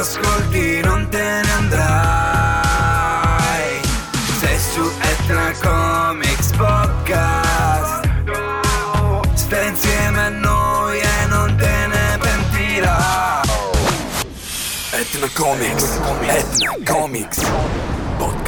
[0.00, 1.80] ascolti non te ne andrai.
[4.38, 8.08] Sei su Etna Comics Podcast.
[9.34, 13.42] Stai insieme a noi e non te ne pentirai
[14.92, 16.00] Etna Comics.
[16.26, 17.99] Etna Comics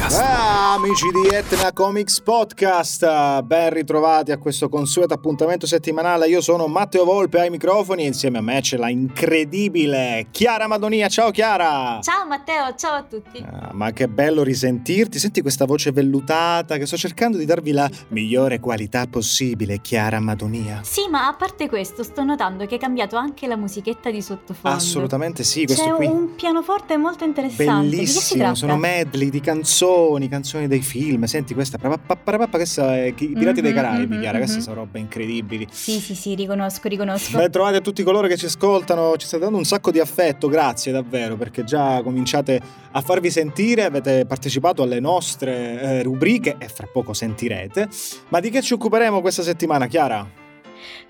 [0.03, 6.27] Podcast Ah, amici di Etna Comics Podcast, ben ritrovati a questo consueto appuntamento settimanale.
[6.27, 11.07] Io sono Matteo Volpe ai microfoni e insieme a me c'è la incredibile Chiara Madonia.
[11.07, 11.99] Ciao Chiara!
[12.01, 13.45] Ciao Matteo, ciao a tutti.
[13.49, 17.89] Ah, ma che bello risentirti, senti questa voce vellutata che sto cercando di darvi la
[18.09, 20.81] migliore qualità possibile, Chiara Madonia.
[20.83, 24.75] Sì, ma a parte questo, sto notando che hai cambiato anche la musichetta di sottofondo.
[24.75, 26.07] Assolutamente sì, questo C'è qui.
[26.07, 27.89] un pianoforte molto interessante.
[27.89, 29.91] Bellissimo, sono medley di canzoni,
[30.29, 31.23] canzoni dei film.
[31.25, 34.63] Senti questa, papapapapappa, questa è i Pirati dei Mhm, Caraibi, mhm, Chiara, queste mhm.
[34.63, 35.67] sono robe incredibili.
[35.71, 37.37] Sì, sì, sì, riconosco, riconosco.
[37.37, 40.47] Ben trovati a tutti coloro che ci ascoltano, ci state dando un sacco di affetto,
[40.47, 42.59] grazie davvero, perché già cominciate
[42.91, 47.87] a farvi sentire, avete partecipato alle nostre eh, rubriche e fra poco sentirete.
[48.29, 50.42] Ma di che ci occuperemo questa settimana, Chiara?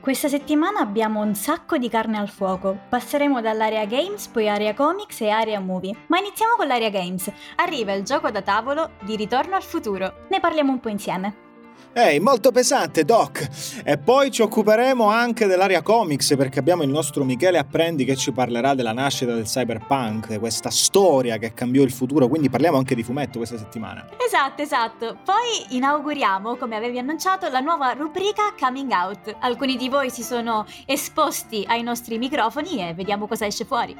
[0.03, 2.77] Questa settimana abbiamo un sacco di carne al fuoco.
[2.89, 5.95] Passeremo dall'area games, poi area comics e area movie.
[6.07, 7.31] Ma iniziamo con l'area games.
[7.55, 10.25] Arriva il gioco da tavolo di Ritorno al futuro.
[10.29, 11.52] Ne parliamo un po' insieme.
[11.95, 13.47] Ehi, molto pesante, Doc!
[13.83, 18.31] E poi ci occuperemo anche dell'area comics, perché abbiamo il nostro Michele Apprendi che ci
[18.31, 23.03] parlerà della nascita del cyberpunk, questa storia che cambiò il futuro, quindi parliamo anche di
[23.03, 24.07] fumetto questa settimana.
[24.25, 25.17] Esatto, esatto.
[25.23, 29.35] Poi inauguriamo, come avevi annunciato, la nuova rubrica Coming Out.
[29.41, 33.95] Alcuni di voi si sono esposti ai nostri microfoni e vediamo cosa esce fuori.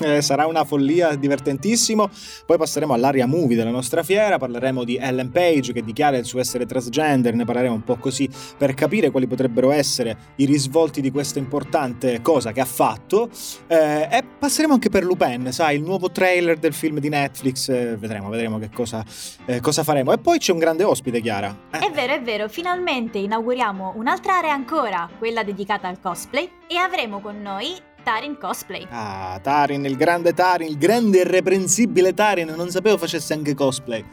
[0.00, 2.08] Eh, sarà una follia divertentissimo.
[2.44, 6.40] Poi passeremo all'area movie della nostra fiera, parleremo di Ellen Page che dichiara il suo
[6.40, 11.10] essere transgender, ne parleremo un po' così per capire quali potrebbero essere i risvolti di
[11.10, 13.30] questa importante cosa che ha fatto.
[13.66, 17.68] Eh, e passeremo anche per Lupin, sai, il nuovo trailer del film di Netflix.
[17.68, 19.04] eh, vedremo, vedremo che cosa,
[19.44, 20.12] eh, cosa faremo.
[20.12, 21.54] E poi c'è un grande ospite, Chiara.
[21.70, 26.76] Eh, È vero, è vero, finalmente inauguriamo un'altra area ancora, quella dedicata al cosplay, e
[26.76, 27.74] avremo con noi
[28.06, 28.86] Tarin Cosplay.
[28.90, 34.04] Ah, Tarin, il grande Tarin, il grande irreprensibile Tarin, non sapevo facesse anche cosplay.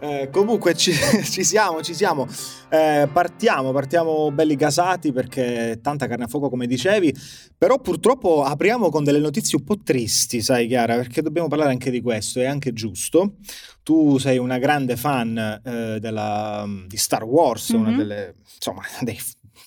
[0.00, 0.92] Eh, comunque ci,
[1.30, 2.26] ci siamo, ci siamo.
[2.70, 7.14] Eh, partiamo, partiamo belli gasati perché tanta carne a fuoco come dicevi,
[7.58, 11.90] però purtroppo apriamo con delle notizie un po' tristi, sai Chiara, perché dobbiamo parlare anche
[11.90, 13.34] di questo, è anche giusto.
[13.82, 17.96] Tu sei una grande fan eh, della- di Star Wars, una Mhm.
[17.98, 19.18] delle, insomma, dei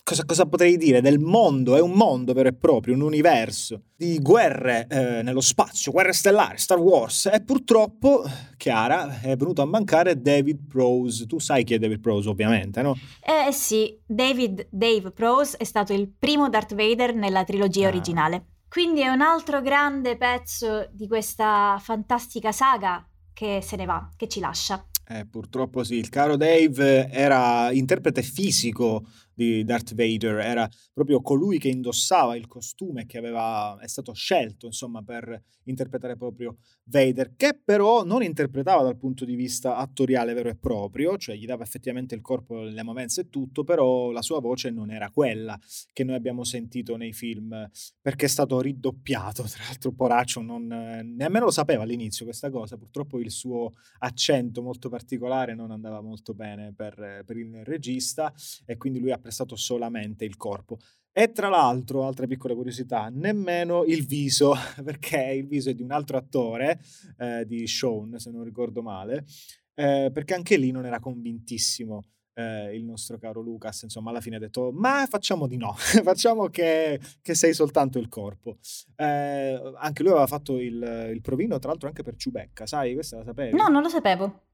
[0.08, 1.02] Cosa, cosa potrei dire?
[1.02, 5.92] Del mondo, è un mondo vero e proprio, un universo di guerre eh, nello spazio,
[5.92, 7.26] guerre stellari, Star Wars.
[7.26, 8.24] E purtroppo,
[8.56, 11.26] Chiara, è venuto a mancare David Prose.
[11.26, 12.98] Tu sai chi è David Prose, ovviamente, no?
[13.20, 17.90] Eh sì, David Dave Prose è stato il primo Darth Vader nella trilogia Ah.
[17.90, 18.46] originale.
[18.70, 24.30] Quindi è un altro grande pezzo di questa fantastica saga che se ne va, che
[24.30, 24.86] ci lascia.
[25.10, 29.06] Eh, purtroppo sì, il caro Dave era interprete fisico
[29.38, 34.66] di Darth Vader, era proprio colui che indossava il costume che aveva, è stato scelto
[34.66, 40.50] insomma per interpretare proprio Vader, che però non interpretava dal punto di vista attoriale vero
[40.50, 44.40] e proprio, cioè gli dava effettivamente il corpo, le movenze e tutto, però la sua
[44.40, 45.60] voce non era quella
[45.94, 47.70] che noi abbiamo sentito nei film,
[48.02, 53.20] perché è stato ridoppiato, tra l'altro Poraccio non, nemmeno lo sapeva all'inizio questa cosa, purtroppo
[53.20, 58.34] il suo accento molto particolare non andava molto bene per, per il regista
[58.66, 60.78] e quindi lui ha prestato solamente il corpo.
[61.12, 65.92] E tra l'altro, altra piccola curiosità, nemmeno il viso, perché il viso è di un
[65.92, 66.80] altro attore,
[67.18, 69.26] eh, di Sean, se non ricordo male,
[69.74, 72.04] eh, perché anche lì non era convintissimo
[72.36, 75.74] eh, il nostro caro Lucas, insomma, alla fine ha detto, ma facciamo di no,
[76.04, 78.58] facciamo che, che sei soltanto il corpo.
[78.96, 82.94] Eh, anche lui aveva fatto il, il provino, tra l'altro, anche per Ciubecca, sai?
[82.94, 83.58] Questa la sapevi?
[83.58, 84.47] No, non lo sapevo.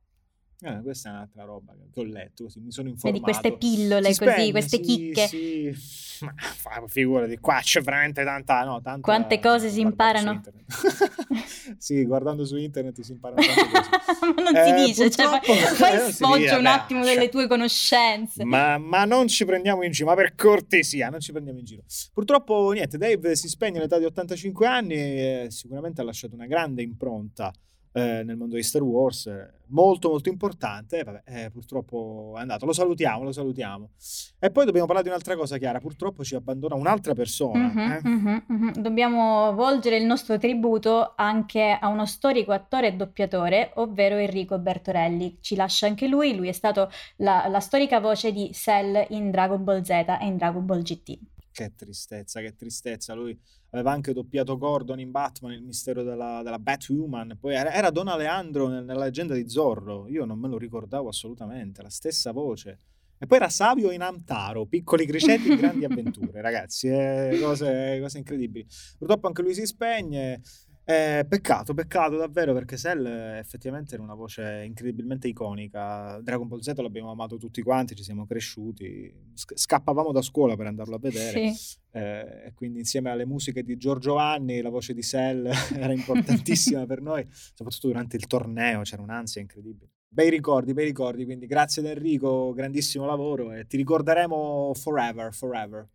[0.62, 3.24] Eh, questa è un'altra roba che ho letto, così mi sono Vedi informato.
[3.24, 5.28] queste pillole Si così, spegne, queste sì, chicche.
[5.28, 5.76] Sì.
[6.24, 10.42] Ma figurati, qua c'è veramente tanta, no, tanta Quante cose si imparano.
[11.78, 14.34] sì, guardando su internet si imparano tante cose.
[14.36, 17.14] Ma non Eh, si dice, cioè, eh, sfoggio dice, un attimo cioè.
[17.14, 18.46] delle tue conoscenze.
[18.46, 21.84] Ma, ma non ci prendiamo in giro, ma per cortesia, non ci prendiamo in giro.
[22.14, 26.82] Purtroppo, niente, Dave si spegne all'età di 85 anni e sicuramente ha lasciato una grande
[26.84, 27.52] impronta
[27.94, 31.04] eh, nel mondo di Star Wars, eh, molto molto importante.
[31.04, 32.66] Vabbè, eh, purtroppo è andato.
[32.66, 33.92] Lo salutiamo, lo salutiamo.
[34.40, 35.80] E poi dobbiamo parlare di un'altra cosa, Chiara.
[35.80, 37.72] Purtroppo ci abbandona un'altra persona.
[37.72, 38.02] Mhm, eh.
[38.04, 38.72] mhm, mhm.
[38.82, 45.38] Dobbiamo volgere il nostro tributo anche a uno storico attore e doppiatore, ovvero Enrico Bertorelli.
[45.40, 49.64] Ci lascia anche lui, lui è stato la, la storica voce di Cell in Dragon
[49.64, 51.20] Ball Z e in Dragon Ball GT.
[51.52, 53.14] Che tristezza, che tristezza.
[53.14, 53.40] Lui
[53.74, 58.08] aveva anche doppiato Gordon in Batman, il mistero della, della Batwoman, poi era, era Don
[58.08, 62.80] Aleandro nella leggenda di Zorro, io non me lo ricordavo assolutamente, la stessa voce.
[63.18, 68.66] E poi era Savio in Amtaro, piccoli criceti, grandi avventure, ragazzi, eh, cose, cose incredibili.
[68.98, 70.42] Purtroppo anche lui si spegne.
[70.86, 76.20] Eh, peccato, peccato davvero perché Cell effettivamente era una voce incredibilmente iconica.
[76.22, 80.96] Dragon Ball Z l'abbiamo amato tutti quanti, ci siamo cresciuti, scappavamo da scuola per andarlo
[80.96, 81.52] a vedere.
[81.54, 81.78] Sì.
[81.92, 86.86] Eh, e quindi insieme alle musiche di Giorgio Vanni, la voce di Cell era importantissima
[86.86, 89.92] per noi, soprattutto durante il torneo, c'era un'ansia incredibile.
[90.14, 95.88] Bei ricordi, bei ricordi, quindi grazie ad Enrico, grandissimo lavoro e ti ricorderemo forever, forever.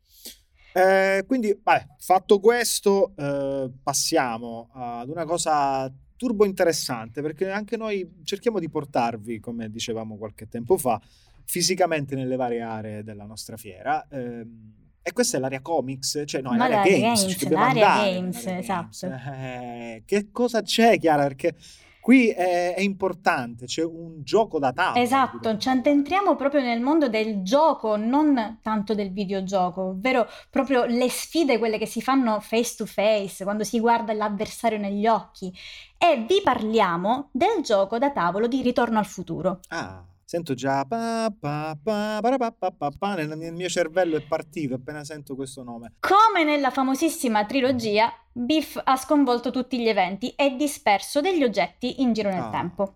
[0.72, 8.20] Eh, quindi, vabbè, fatto questo, eh, passiamo ad una cosa turbo interessante, perché anche noi
[8.24, 11.00] cerchiamo di portarvi, come dicevamo qualche tempo fa,
[11.44, 14.06] fisicamente nelle varie aree della nostra fiera.
[14.08, 14.46] Eh,
[15.00, 18.88] e questa è l'area comics, cioè no, è l'area, l'area games, games l'area games, esatto.
[19.00, 19.26] Games.
[19.26, 21.22] Eh, che cosa c'è, Chiara?
[21.22, 21.54] Perché
[22.00, 25.02] Qui è, è, importante, c'è un gioco da tavola.
[25.02, 31.10] Esatto, ci addentriamo proprio nel mondo del gioco, non tanto del videogioco, ovvero proprio le
[31.10, 35.52] sfide, quelle che si fanno face to face, quando si guarda l'avversario negli occhi.
[35.98, 39.60] E vi parliamo del gioco da tavolo di Ritorno al futuro.
[39.68, 40.02] Ah.
[40.28, 45.94] Sento già pa, pa, pa, pa, nel, mio cervello è partito appena sento questo nome.
[46.00, 52.12] Come nella famosissima trilogia, Biff ha sconvolto tutti gli eventi e disperso degli oggetti in
[52.12, 52.50] giro nel ah.
[52.50, 52.94] tempo.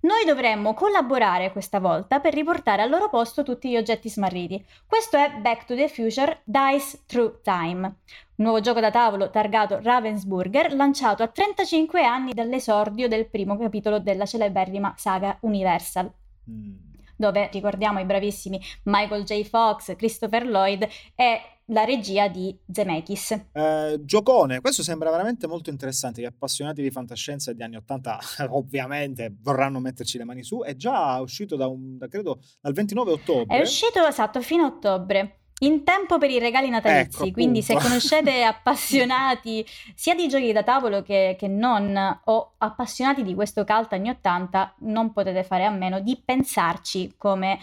[0.00, 4.62] Noi dovremmo collaborare questa volta per riportare al loro posto tutti gli oggetti smarriti.
[4.86, 9.80] Questo è Back to the Future Dice Through Time, un nuovo gioco da tavolo targato
[9.82, 16.12] Ravensburger, lanciato a 35 anni dall'esordio del primo capitolo della celeberrima saga Universal.
[16.50, 16.76] Mm.
[17.16, 19.42] dove ricordiamo i bravissimi Michael J.
[19.42, 20.86] Fox, Christopher Lloyd
[21.16, 21.40] e
[21.70, 23.46] la regia di Zemeckis.
[23.52, 26.20] Eh, giocone, questo sembra veramente molto interessante.
[26.20, 28.18] Gli appassionati di fantascienza degli anni Ottanta
[28.50, 30.62] ovviamente vorranno metterci le mani su.
[30.62, 33.56] È già uscito da un, da, credo, dal 29 ottobre.
[33.56, 35.40] È uscito esatto fino a ottobre.
[35.60, 40.62] In tempo per i regali natalizi, ecco, quindi se conoscete appassionati sia di giochi da
[40.62, 45.70] tavolo che, che, non, o appassionati di questo cult anni 80, non potete fare a
[45.70, 47.58] meno di pensarci come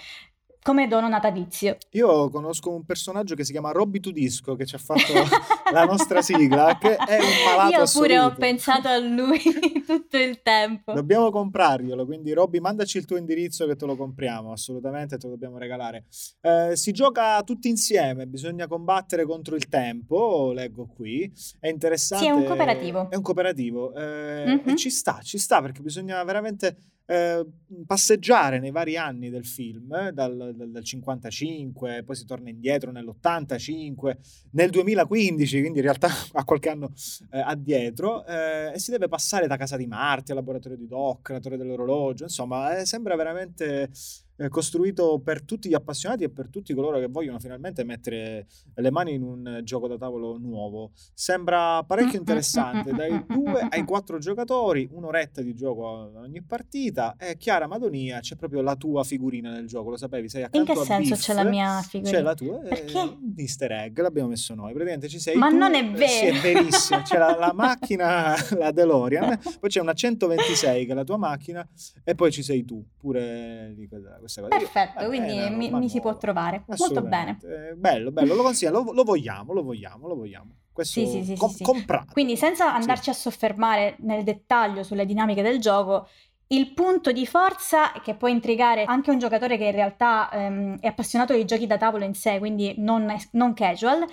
[0.65, 1.77] come dono natalizio.
[1.91, 5.13] Io conosco un personaggio che si chiama Robby Tudisco che ci ha fatto
[5.71, 8.25] la nostra sigla, che è un malato Io pure assoluto.
[8.25, 9.39] ho pensato a lui
[9.85, 10.91] tutto il tempo.
[10.93, 15.33] Dobbiamo comprarglielo, quindi Robby mandaci il tuo indirizzo che te lo compriamo, assolutamente te lo
[15.33, 16.05] dobbiamo regalare.
[16.41, 22.25] Eh, si gioca tutti insieme, bisogna combattere contro il tempo, leggo qui, è interessante.
[22.25, 23.11] Sì, è un cooperativo.
[23.11, 24.69] È un cooperativo eh, mm-hmm.
[24.69, 27.45] e ci sta, ci sta perché bisogna veramente eh,
[27.85, 32.91] passeggiare nei vari anni del film, eh, dal, dal, dal, 55, poi si torna indietro
[32.91, 34.17] nell'85,
[34.51, 36.91] nel 2015, quindi in realtà a qualche anno
[37.31, 41.29] eh, addietro, eh, e si deve passare da casa di Marti al laboratorio di Doc,
[41.29, 43.89] la torre dell'orologio, insomma, eh, sembra veramente
[44.37, 48.91] eh, costruito per tutti gli appassionati e per tutti coloro che vogliono finalmente mettere le
[48.91, 50.91] mani in un gioco da tavolo nuovo.
[51.13, 57.15] Sembra parecchio interessante, dai due ai quattro giocatori, un'oretta di gioco ogni partita.
[57.17, 60.29] E Chiara Madonia, c'è proprio la tua figurina nel gioco, lo sapevi?
[60.29, 62.17] Sei accanto In che senso Biff, c'è la mia figurina?
[62.17, 62.97] C'è la tua, eh, Perché?
[62.97, 64.73] un easter egg, l'abbiamo messo noi.
[64.73, 66.07] Praticamente ci sei Ma tu, non è vero!
[66.07, 67.01] Sì, è verissimo.
[67.01, 71.67] C'è la, la macchina, la DeLorean, poi c'è una 126 che è la tua macchina
[72.03, 74.57] e poi ci sei tu, pure di quella questa cosa.
[74.57, 76.63] Perfetto, Io, quindi bene, mi, mi si può trovare.
[76.77, 77.37] Molto bene.
[77.43, 80.51] Eh, bello, bello, lo consiglio, lo, lo, vogliamo, lo vogliamo, lo vogliamo.
[80.71, 82.11] Questo sì, sì, sì, com- sì, comprato.
[82.11, 86.09] Quindi senza andarci a soffermare nel dettaglio sulle dinamiche del gioco,
[86.47, 90.87] il punto di forza che può intrigare anche un giocatore che in realtà ehm, è
[90.87, 94.05] appassionato di giochi da tavolo in sé, quindi non, non casual,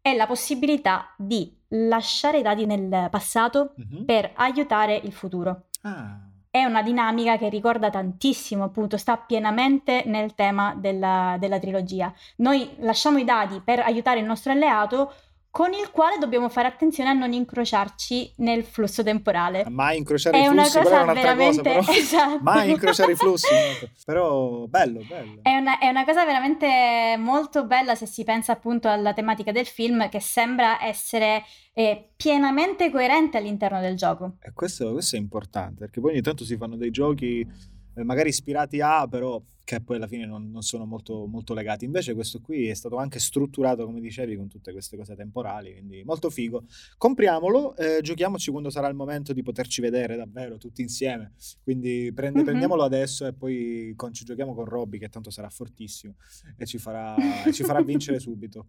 [0.00, 4.04] è la possibilità di lasciare i dati nel passato mm-hmm.
[4.04, 5.66] per aiutare il futuro.
[5.82, 12.12] Ah è una dinamica che ricorda tantissimo, appunto, sta pienamente nel tema della, della trilogia.
[12.36, 15.12] Noi lasciamo i dadi per aiutare il nostro alleato
[15.50, 19.64] con il quale dobbiamo fare attenzione a non incrociarci nel flusso temporale.
[19.68, 22.38] Mai incrociare è i flussi, una cosa veramente cosa, esatto.
[22.42, 23.48] Mai incrociare i flussi,
[24.04, 25.40] però bello, bello.
[25.42, 29.66] È una, è una, cosa veramente molto bella se si pensa appunto alla tematica del
[29.66, 34.36] film che sembra essere eh, pienamente coerente all'interno del gioco.
[34.40, 38.28] E questo, questo è importante, perché poi ogni tanto si fanno dei giochi eh, magari
[38.30, 41.84] ispirati a, però che poi alla fine non, non, sono molto, molto legati.
[41.84, 46.02] Invece questo qui è stato anche strutturato, come dicevi, con tutte queste cose temporali, quindi
[46.04, 46.64] molto figo.
[46.96, 51.34] Compriamolo, eh, giochiamoci quando sarà il momento di poterci vedere davvero tutti insieme.
[51.62, 52.46] Quindi prende, mm-hmm.
[52.46, 56.16] prendiamolo adesso e poi con, ci giochiamo con Robby, che tanto sarà fortissimo
[56.56, 57.14] e ci farà,
[57.52, 58.66] ci farà vincere subito.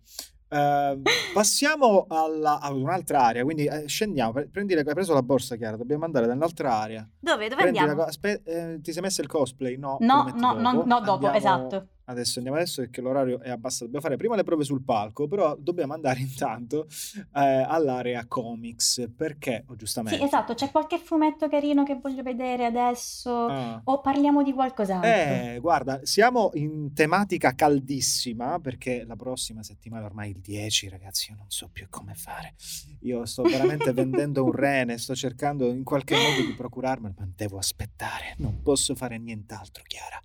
[0.53, 1.01] Uh,
[1.33, 5.77] passiamo alla, ad un'altra area, quindi eh, scendiamo, prendi le, hai preso la borsa Chiara,
[5.77, 7.07] dobbiamo andare nell'altra area.
[7.17, 7.47] Dove?
[7.47, 8.01] Dove prendi andiamo?
[8.01, 9.77] La, aspe- eh, ti sei messo il cosplay?
[9.77, 10.59] No, no, no, dopo.
[10.59, 11.87] no, no, dopo, andiamo, esatto.
[12.11, 13.85] Adesso andiamo adesso perché l'orario è abbastanza.
[13.85, 16.87] Dobbiamo fare prima le prove sul palco, però dobbiamo andare intanto
[17.35, 20.17] eh, all'area comics perché, oh, giustamente.
[20.19, 20.53] Sì, esatto.
[20.53, 23.47] C'è qualche fumetto carino che voglio vedere adesso?
[23.47, 23.81] Ah.
[23.85, 25.09] O parliamo di qualcos'altro?
[25.09, 31.37] Eh, guarda, siamo in tematica caldissima perché la prossima settimana, ormai il 10, ragazzi, io
[31.37, 32.53] non so più come fare.
[33.01, 37.57] Io sto veramente vendendo un rene, sto cercando in qualche modo di procurarmelo, ma devo
[37.57, 38.35] aspettare.
[38.37, 40.19] Non posso fare nient'altro, Chiara.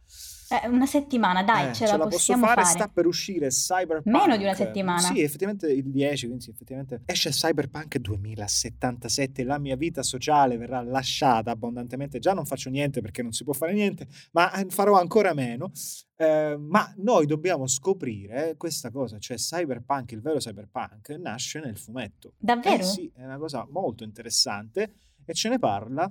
[0.48, 2.62] Eh, una settimana, dai, eh, ce, ce la, possiamo fare.
[2.62, 2.74] fare.
[2.74, 4.06] Sta per uscire Cyberpunk.
[4.06, 5.00] Meno di una settimana.
[5.00, 9.44] Sì, effettivamente il 10, quindi sì, effettivamente esce Cyberpunk 2077.
[9.44, 12.18] La mia vita sociale verrà lasciata abbondantemente.
[12.18, 15.72] Già non faccio niente perché non si può fare niente, ma eh, farò ancora meno.
[16.16, 22.32] Eh, ma noi dobbiamo scoprire questa cosa, cioè Cyberpunk, il vero Cyberpunk, nasce nel fumetto.
[22.38, 22.82] Davvero?
[22.82, 26.10] Eh sì, è una cosa molto interessante e ce ne parla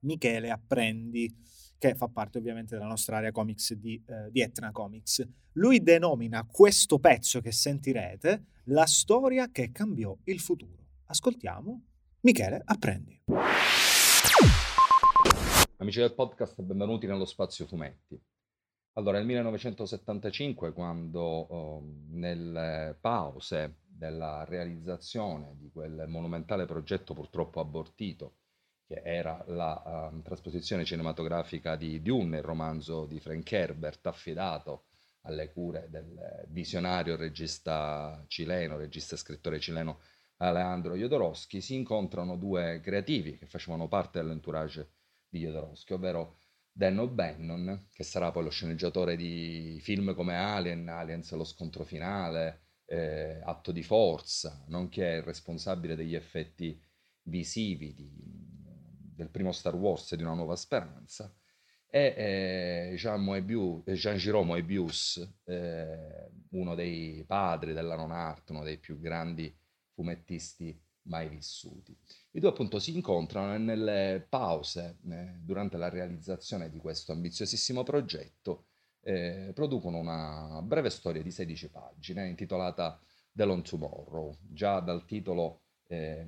[0.00, 1.34] Michele Apprendi
[1.88, 5.26] che fa parte ovviamente della nostra area comics di, eh, di Etna Comics.
[5.52, 10.86] Lui denomina questo pezzo che sentirete la storia che cambiò il futuro.
[11.06, 11.82] Ascoltiamo.
[12.20, 13.24] Michele, apprendi.
[15.76, 18.18] Amici del podcast, benvenuti nello spazio fumetti.
[18.94, 28.36] Allora, nel 1975, quando oh, nelle pause della realizzazione di quel monumentale progetto purtroppo abortito
[28.86, 34.84] che era la uh, trasposizione cinematografica di Dune, il romanzo di Frank Herbert, affidato
[35.22, 40.00] alle cure del visionario regista cileno, regista e scrittore cileno
[40.38, 44.90] Alejandro Jodorowsky, si incontrano due creativi che facevano parte dell'entourage
[45.28, 46.36] di Jodorowsky, ovvero
[46.70, 52.62] Dan O'Bannon, che sarà poi lo sceneggiatore di film come Alien, Aliens lo scontro finale,
[52.86, 56.78] eh, Atto di forza, nonché il responsabile degli effetti
[57.22, 58.53] visivi di
[59.14, 61.32] del primo Star Wars e di Una nuova speranza,
[61.94, 68.64] e eh, Jean, Moebius, Jean Giraud Moebius, eh, uno dei padri della non art, uno
[68.64, 69.56] dei più grandi
[69.92, 71.96] fumettisti mai vissuti.
[72.32, 77.84] I due appunto si incontrano e nelle pause eh, durante la realizzazione di questo ambiziosissimo
[77.84, 78.66] progetto
[79.00, 82.98] eh, producono una breve storia di 16 pagine intitolata
[83.30, 84.36] The Long Tomorrow.
[84.40, 86.26] Già dal titolo eh,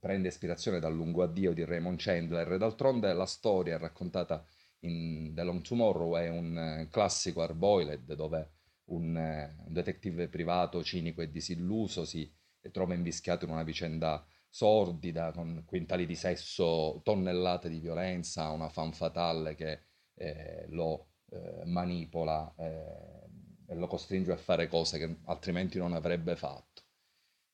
[0.00, 2.56] prende ispirazione dal lungo addio di Raymond Chandler.
[2.56, 4.44] D'altronde la storia raccontata
[4.80, 8.50] in The Long Tomorrow è un eh, classico hard-boiled dove
[8.86, 12.32] un, eh, un, detective privato cinico e disilluso si
[12.72, 18.92] trova invischiato in una vicenda sordida con quintali di sesso, tonnellate di violenza, una fan
[18.92, 19.80] fatale che
[20.14, 23.28] eh, lo eh, manipola eh,
[23.68, 26.82] e lo costringe a fare cose che altrimenti non avrebbe fatto.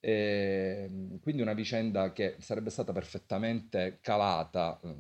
[0.07, 4.95] E, ehm, quindi una vicenda che sarebbe stata perfettamente calata eh,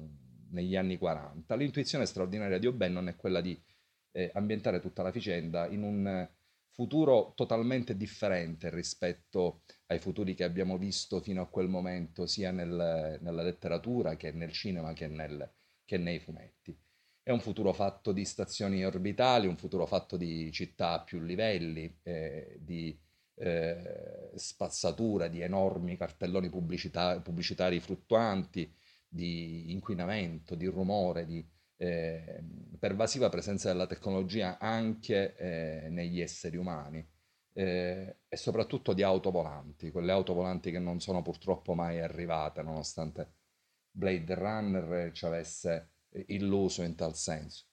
[0.51, 1.55] negli anni 40.
[1.55, 3.61] L'intuizione straordinaria di O'Bannon è quella di
[4.11, 6.29] eh, ambientare tutta la vicenda in un
[6.73, 13.19] futuro totalmente differente rispetto ai futuri che abbiamo visto fino a quel momento, sia nel,
[13.21, 15.49] nella letteratura che nel cinema che, nel,
[15.85, 16.77] che nei fumetti.
[17.23, 21.99] È un futuro fatto di stazioni orbitali, un futuro fatto di città a più livelli,
[22.03, 22.99] eh, di
[23.37, 28.73] eh, spazzatura di enormi cartelloni pubblicità, pubblicitari fluttuanti,
[29.09, 32.43] di inquinamento, di rumore, di eh,
[32.78, 37.07] pervasiva presenza della tecnologia anche eh, negli esseri umani
[37.52, 43.33] eh, e soprattutto di autovolanti, quelle autovolanti che non sono purtroppo mai arrivate nonostante
[43.90, 45.93] Blade Runner ci avesse
[46.26, 47.64] illuso in tal senso.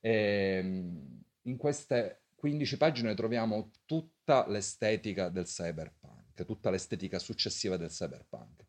[0.00, 7.88] E, ehm, in queste 15 pagine troviamo tutta l'estetica del cyberpunk, tutta l'estetica successiva del
[7.88, 8.64] cyberpunk.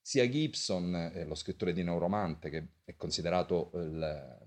[0.00, 4.46] Sia Gibson, eh, lo scrittore di Neuromante, che è considerato il,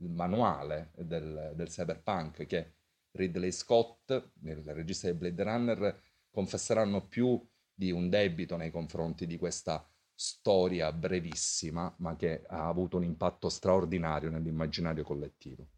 [0.00, 2.72] il manuale del, del, cyberpunk, che
[3.12, 4.10] Ridley Scott,
[4.42, 7.40] il regista di Blade Runner, confesseranno più
[7.72, 13.48] di un debito nei confronti di questa storia brevissima, ma che ha avuto un impatto
[13.48, 15.68] straordinario nell'immaginario collettivo.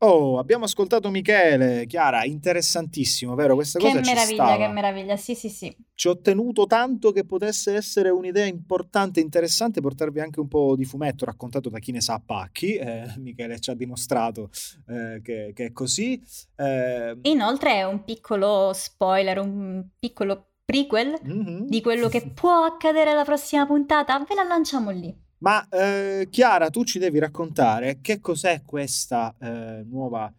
[0.00, 3.56] Oh, abbiamo ascoltato Michele, Chiara, interessantissimo, vero?
[3.56, 5.76] Questa che cosa meraviglia, che meraviglia, sì, sì, sì.
[5.92, 10.84] Ci ho tenuto tanto che potesse essere un'idea importante interessante portarvi anche un po' di
[10.84, 12.76] fumetto raccontato da chi ne sa a pacchi.
[12.76, 14.50] Eh, Michele ci ha dimostrato
[14.86, 16.22] eh, che, che, è così.
[16.54, 17.18] Eh...
[17.22, 21.66] Inoltre è un piccolo spoiler, un piccolo prequel mm-hmm.
[21.66, 24.16] di quello che può accadere alla prossima puntata.
[24.20, 25.26] Ve la lanciamo lì.
[25.38, 30.32] Ma eh, Chiara, tu ci devi raccontare che cos'è questa eh, nuova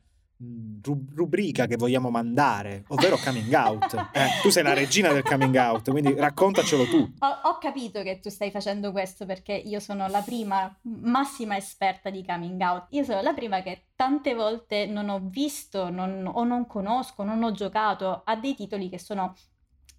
[1.16, 4.08] rubrica che vogliamo mandare, ovvero coming out.
[4.20, 6.98] Eh, tu sei la regina del coming out, quindi raccontacelo tu.
[7.20, 12.10] Ho, ho, capito che tu stai facendo questo perché io sono la prima massima esperta
[12.10, 12.88] di coming out.
[12.90, 17.44] Io sono la prima che tante volte non ho visto non, o non conosco, non
[17.44, 19.36] ho giocato a dei titoli che sono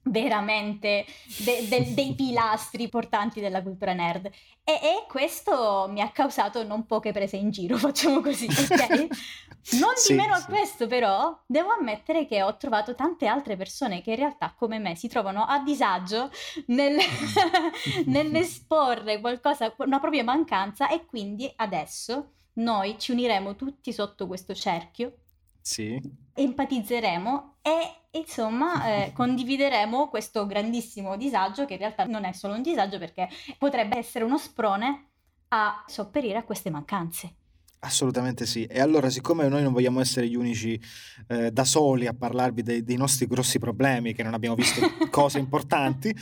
[0.02, 1.04] veramente
[1.44, 4.30] de- de- dei pilastri portanti della cultura nerd
[4.64, 9.06] e-, e, questo mi ha causato non poche prese in giro, facciamo così, ok?
[9.72, 10.40] Non sì, di meno sì.
[10.40, 14.78] a questo però devo ammettere che ho trovato tante altre persone che in realtà come
[14.78, 16.30] me si trovano a disagio
[16.68, 16.96] nel,
[18.06, 25.16] nell'esporre qualcosa, una propria mancanza e quindi adesso noi ci uniremo tutti sotto questo cerchio
[25.60, 26.00] sì.
[26.34, 32.62] empatizzeremo e insomma eh, condivideremo questo grandissimo disagio che in realtà non è solo un
[32.62, 35.08] disagio perché potrebbe essere uno sprone
[35.48, 37.34] a sopperire a queste mancanze.
[37.82, 38.64] Assolutamente sì.
[38.64, 40.78] E allora, siccome noi non vogliamo essere gli unici
[41.28, 45.38] eh, da soli a parlarvi dei, dei, nostri grossi problemi, che non abbiamo visto cose
[45.38, 46.14] importanti,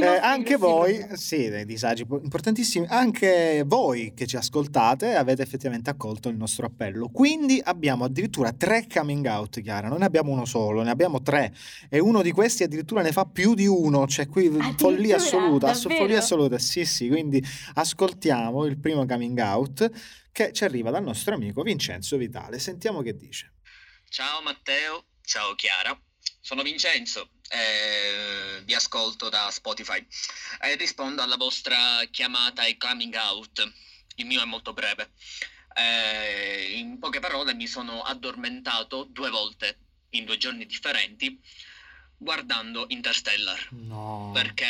[0.00, 1.16] eh, anche voi, problemi.
[1.18, 7.10] sì, dei disagi importantissimi, anche voi che ci ascoltate avete effettivamente accolto il nostro appello.
[7.10, 11.52] Quindi abbiamo addirittura tre coming out, Chiara, non ne abbiamo uno solo, ne abbiamo tre.
[11.90, 16.20] E uno di questi addirittura ne fa più di uno, cioè qui follia assoluta, follia
[16.20, 16.58] assoluta.
[16.58, 19.90] Sì, sì, quindi ascoltiamo il primo coming out
[20.32, 22.58] che ci arriva dal nostro amico Vincenzo Vitale.
[22.58, 23.52] Sentiamo che dice.
[24.08, 25.96] Ciao Matteo, ciao Chiara.
[26.40, 30.04] Sono Vincenzo, eh, vi ascolto da Spotify
[30.60, 33.72] e rispondo alla vostra chiamata e coming out.
[34.16, 35.12] Il mio è molto breve.
[35.74, 39.78] Eh, in poche parole mi sono addormentato due volte
[40.10, 41.40] in due giorni differenti
[42.22, 43.68] guardando Interstellar.
[43.70, 44.30] No.
[44.32, 44.64] Perché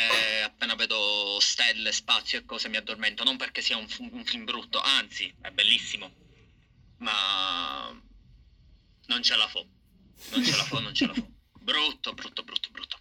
[0.45, 3.25] appena vedo stelle, spazio e cose mi addormento.
[3.25, 6.11] Non perché sia un, un film brutto, anzi, è bellissimo.
[6.99, 7.95] Ma
[9.07, 9.67] non ce la fo.
[10.31, 11.27] Non ce la fo, non ce la fo.
[11.63, 12.99] Brutto, brutto, brutto, brutto.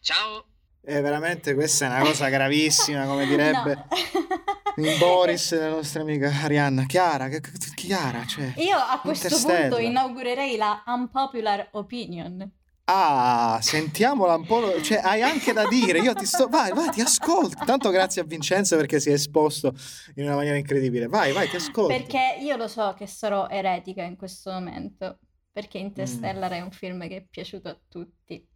[0.00, 0.46] Ciao.
[0.84, 3.86] Eh, veramente questa è una cosa gravissima, come direbbe
[4.76, 4.96] no.
[4.98, 6.84] Boris, la nostra amica Arianna.
[6.84, 7.30] Chiara,
[7.74, 12.52] Chiara, cioè, Io a questo punto inaugurerei la unpopular opinion.
[12.88, 17.00] Ah, sentiamola un po', cioè hai anche da dire, io ti sto, vai, vai, ti
[17.00, 17.64] ascolto.
[17.64, 19.74] Tanto grazie a Vincenzo perché si è esposto
[20.14, 21.08] in una maniera incredibile.
[21.08, 21.92] Vai, vai, ti ascolto.
[21.92, 25.18] Perché io lo so che sarò eretica in questo momento,
[25.50, 26.54] perché Interstellar mm.
[26.54, 28.46] è un film che è piaciuto a tutti.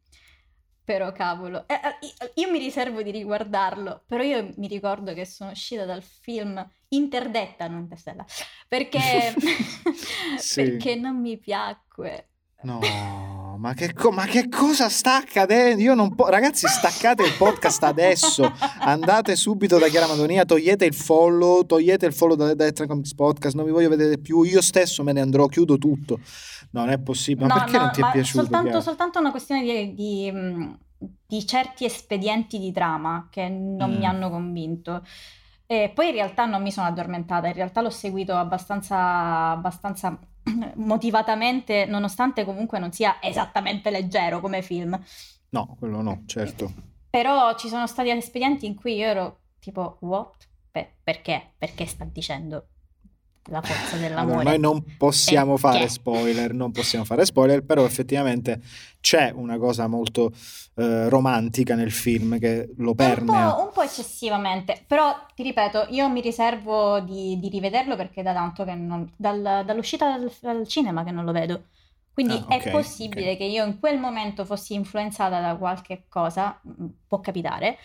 [0.84, 5.50] Però cavolo, eh, eh io mi riservo di riguardarlo, però io mi ricordo che sono
[5.50, 8.26] uscita dal film interdetta, non Interstellar,
[8.68, 9.34] perché,
[10.38, 10.62] sì.
[10.62, 12.28] perché non mi piacque.
[12.62, 12.78] No
[13.60, 15.82] ma che, co- ma che, cosa sta accadendo?
[15.82, 18.50] Io non po- Ragazzi, staccate il podcast adesso.
[18.80, 23.54] Andate subito da Chiara Madonia, togliete il follow, togliete il follow da, da Comics Podcast,
[23.54, 24.44] non vi voglio vedere più.
[24.44, 26.20] Io stesso me ne andrò, chiudo tutto.
[26.70, 27.48] No, non è possibile.
[27.48, 28.44] Ma no, perché no, non ti è piaciuto?
[28.44, 30.76] Soltanto, soltanto una questione di, di,
[31.26, 33.98] di, certi espedienti di trama che non mm.
[33.98, 35.04] mi hanno convinto.
[35.66, 40.18] E poi in realtà non mi sono addormentata, in realtà l'ho seguito abbastanza, abbastanza
[40.76, 44.98] motivatamente, nonostante comunque non sia esattamente leggero come film.
[45.50, 46.72] No, quello no, certo.
[47.10, 50.48] Però ci sono stati espedienti in cui io ero tipo, what?
[50.70, 51.52] Per- perché?
[51.58, 52.68] Perché sta dicendo
[53.44, 54.40] la forza dell'amore.
[54.40, 55.78] Allora, noi non possiamo Perché?
[55.78, 58.60] fare spoiler, non possiamo fare spoiler, però effettivamente
[59.00, 60.32] c'è una cosa molto
[60.74, 63.46] eh, romantica nel film che lo permea.
[63.46, 68.22] Un po', un po', eccessivamente, però ti ripeto, io mi riservo di, di rivederlo perché
[68.22, 71.64] da tanto che non, dal, dall'uscita dal, dal, cinema che non lo vedo.
[72.12, 73.36] Quindi ah, okay, è possibile okay.
[73.36, 77.78] che io in quel momento fossi influenzata da qualche cosa, mm, può capitare,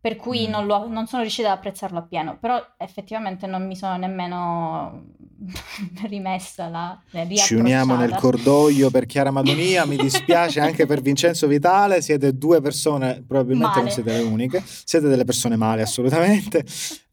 [0.00, 0.50] per cui mm.
[0.50, 5.04] non, lo, non, sono riuscita ad apprezzarlo appieno, però effettivamente non mi sono nemmeno
[6.08, 6.98] rimessa la
[7.36, 12.62] Ci uniamo nel cordoglio per Chiara Madonia, mi dispiace anche per Vincenzo Vitale, siete due
[12.62, 13.82] persone, probabilmente male.
[13.82, 16.64] non siete le uniche, siete delle persone male assolutamente.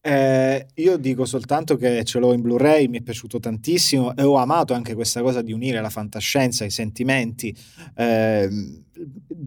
[0.07, 4.37] Eh, io dico soltanto che ce l'ho in Blu-ray, mi è piaciuto tantissimo e ho
[4.37, 7.53] amato anche questa cosa di unire la fantascienza, i sentimenti.
[7.93, 8.49] Eh,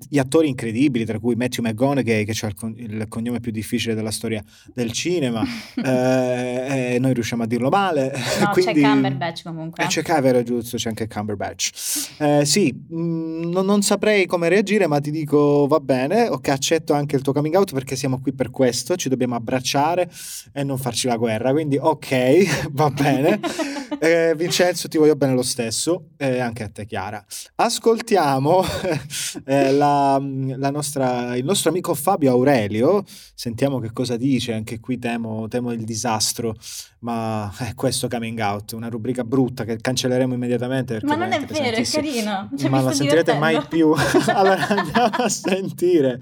[0.09, 3.95] gli attori incredibili, tra cui Matthew McGonaghy, che ha il, con- il, cognome più difficile
[3.95, 4.43] della storia
[4.73, 5.43] del cinema,
[5.75, 8.13] eh, noi riusciamo a dirlo male.
[8.41, 9.85] No, Quindi, c'è Cumberbatch comunque.
[9.85, 11.71] Eh, c'è Cumberbatch, giusto, c'è anche Cumberbatch.
[12.19, 16.49] Eh, sì, mh, mm, non, non, saprei come reagire, ma ti dico va bene, ok,
[16.49, 20.09] accetto anche il tuo coming out perché siamo qui per questo, ci dobbiamo abbracciare
[20.53, 21.53] e non farci la guerra.
[21.53, 23.41] Quindi ok, va bene.
[24.03, 27.23] Eh, Vincenzo, ti voglio bene lo stesso, e eh, anche a te, Chiara.
[27.57, 28.63] Ascoltiamo
[29.45, 30.19] eh, la,
[30.57, 33.05] la nostra, il nostro amico Fabio Aurelio.
[33.35, 34.53] Sentiamo che cosa dice.
[34.53, 36.55] Anche qui temo, temo il disastro,
[37.01, 41.01] ma è questo coming out, una rubrica brutta che cancelleremo immediatamente.
[41.03, 42.49] Ma non è vero, è carino.
[42.57, 43.93] Cioè, ma la sentirete mai più.
[44.29, 46.21] allora andiamo a sentire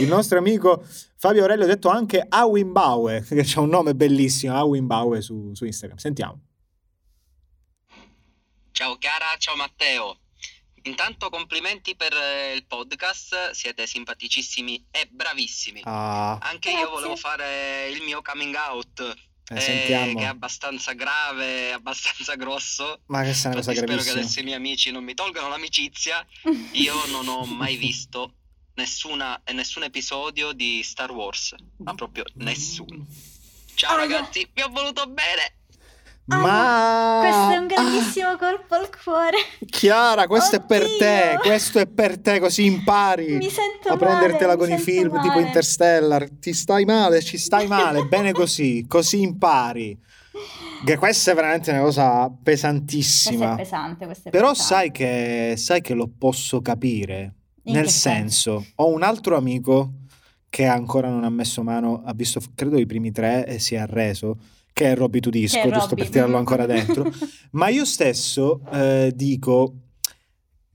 [0.00, 0.82] il nostro amico
[1.20, 5.98] Fabio Aurelio, detto anche Awimbaue, che c'è un nome bellissimo, Awimbaue su, su Instagram.
[5.98, 6.40] Sentiamo.
[8.72, 10.20] Ciao Chiara, ciao Matteo.
[10.84, 15.82] Intanto complimenti per eh, il podcast, siete simpaticissimi e bravissimi.
[15.84, 16.38] Ah.
[16.38, 16.86] Anche Grazie.
[16.86, 19.00] io volevo fare il mio coming out,
[19.50, 20.14] Eh, eh, sentiamo.
[20.14, 23.02] che è abbastanza grave, abbastanza grosso.
[23.08, 26.26] Ma che sta una cosa spero che adesso i miei amici non mi tolgano l'amicizia.
[26.72, 28.36] Io non ho mai visto
[28.74, 33.06] nessuna, nessun episodio di Star Wars, ma proprio nessuno.
[33.74, 35.54] Ciao Ah, ragazzi, vi ho voluto bene.
[36.26, 39.36] Ma Questo è un grandissimo colpo al cuore.
[39.66, 40.96] Chiara, questo è per Oddio.
[40.98, 44.76] te, questo è per te, così impari Mi sento a male, prendertela mi con i
[44.78, 45.40] sento film tipo male.
[45.46, 46.28] Interstellar.
[46.38, 49.98] Ti stai male, ci stai male, bene così, così impari.
[50.84, 53.54] Che questa è veramente una cosa Questo è pesantissima.
[53.56, 54.74] pesante, questo è Però pesante.
[54.74, 57.34] sai che, sai che lo posso capire.
[57.64, 59.92] In Nel senso, ho un altro amico
[60.48, 63.78] che ancora non ha messo mano, ha visto credo i primi tre e si è
[63.78, 64.38] arreso,
[64.72, 65.94] che è Robby Tudisco, giusto Robby.
[66.02, 67.10] per tirarlo ancora dentro.
[67.52, 69.74] Ma io stesso eh, dico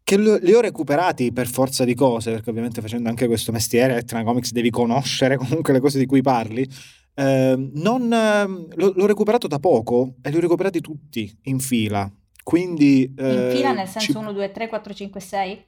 [0.03, 4.27] che li ho recuperati per forza di cose, perché ovviamente facendo anche questo mestiere, Electronic
[4.27, 6.67] Comics, devi conoscere comunque le cose di cui parli.
[7.15, 12.09] Eh, non, ehm, l'ho, l'ho recuperato da poco e li ho recuperati tutti in fila.
[12.43, 15.65] Quindi, In eh, fila nel ci- senso 1, 2, 3, 4, 5, 6?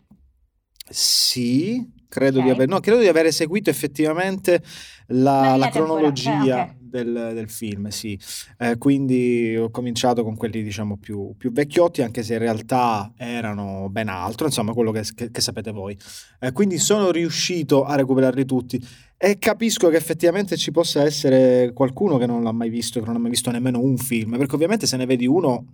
[0.89, 2.53] Sì, credo, di Ok.
[2.55, 4.61] aver, no, credo di aver eseguito effettivamente
[5.07, 6.75] la, La cronologia eh, ok.
[6.79, 8.19] del, del film, sì.
[8.57, 13.87] Eh, quindi ho cominciato con quelli, diciamo, più, più vecchiotti, anche se in realtà erano
[13.89, 15.97] ben altro, insomma, quello che, che- che sapete voi.
[16.39, 18.79] Eh, quindi sono riuscito a recuperarli tutti
[19.19, 23.15] e capisco che effettivamente ci possa essere qualcuno che non l'ha mai visto, che non
[23.15, 25.65] ha mai visto nemmeno un film, perché ovviamente se ne vedi uno...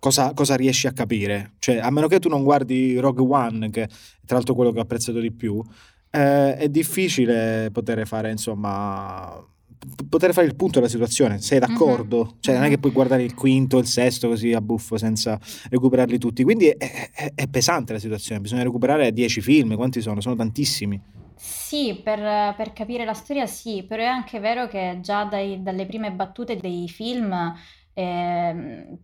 [0.00, 1.54] Cosa, cosa riesci a capire?
[1.58, 3.88] Cioè, a meno che tu non guardi Rogue One, che è
[4.24, 5.62] tra l'altro quello che ho apprezzato di più,
[6.10, 9.42] eh, è difficile poter fare, insomma,
[9.78, 11.40] p- poter fare il punto della situazione.
[11.40, 12.36] Sei d'accordo?
[12.40, 15.38] Cioè, non è che puoi guardare il quinto, il sesto così a buffo senza
[15.70, 16.44] recuperarli tutti.
[16.44, 18.40] Quindi è, è- è pesante la situazione.
[18.40, 19.74] Bisogna recuperare 10 film.
[19.74, 20.20] Quanti sono?
[20.20, 21.00] Sono tantissimi.
[21.34, 25.86] Sì, per, per capire la storia sì, però è anche vero che già dai- dalle
[25.86, 27.32] prime battute dei film
[27.94, 28.98] ehm,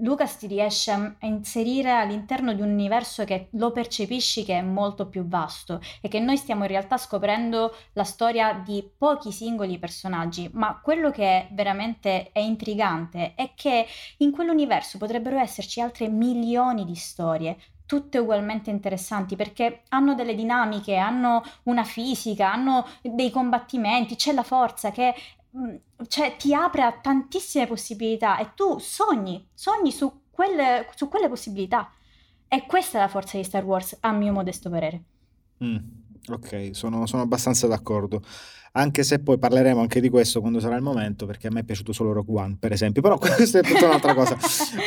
[0.00, 5.06] Lucas ti riesce a inserire all'interno di un universo che lo percepisci che è molto
[5.06, 10.48] più vasto e che noi stiamo in realtà scoprendo la storia di pochi singoli personaggi,
[10.54, 13.86] ma quello che veramente è intrigante è che
[14.18, 20.96] in quell'universo potrebbero esserci altre milioni di storie, tutte ugualmente interessanti perché hanno delle dinamiche,
[20.96, 25.14] hanno una fisica, hanno dei combattimenti, c'è la forza che
[26.08, 31.92] cioè, ti apre a tantissime possibilità e tu sogni, sogni su quelle, su quelle possibilità.
[32.48, 35.02] E questa è la forza di Star Wars, a mio modesto parere.
[35.64, 35.76] Mm,
[36.28, 38.22] ok, sono, sono abbastanza d'accordo.
[38.74, 41.62] Anche se poi parleremo anche di questo quando sarà il momento, perché a me è
[41.62, 43.02] piaciuto solo Rogue One, per esempio.
[43.02, 44.38] Però questa è tutta un'altra cosa.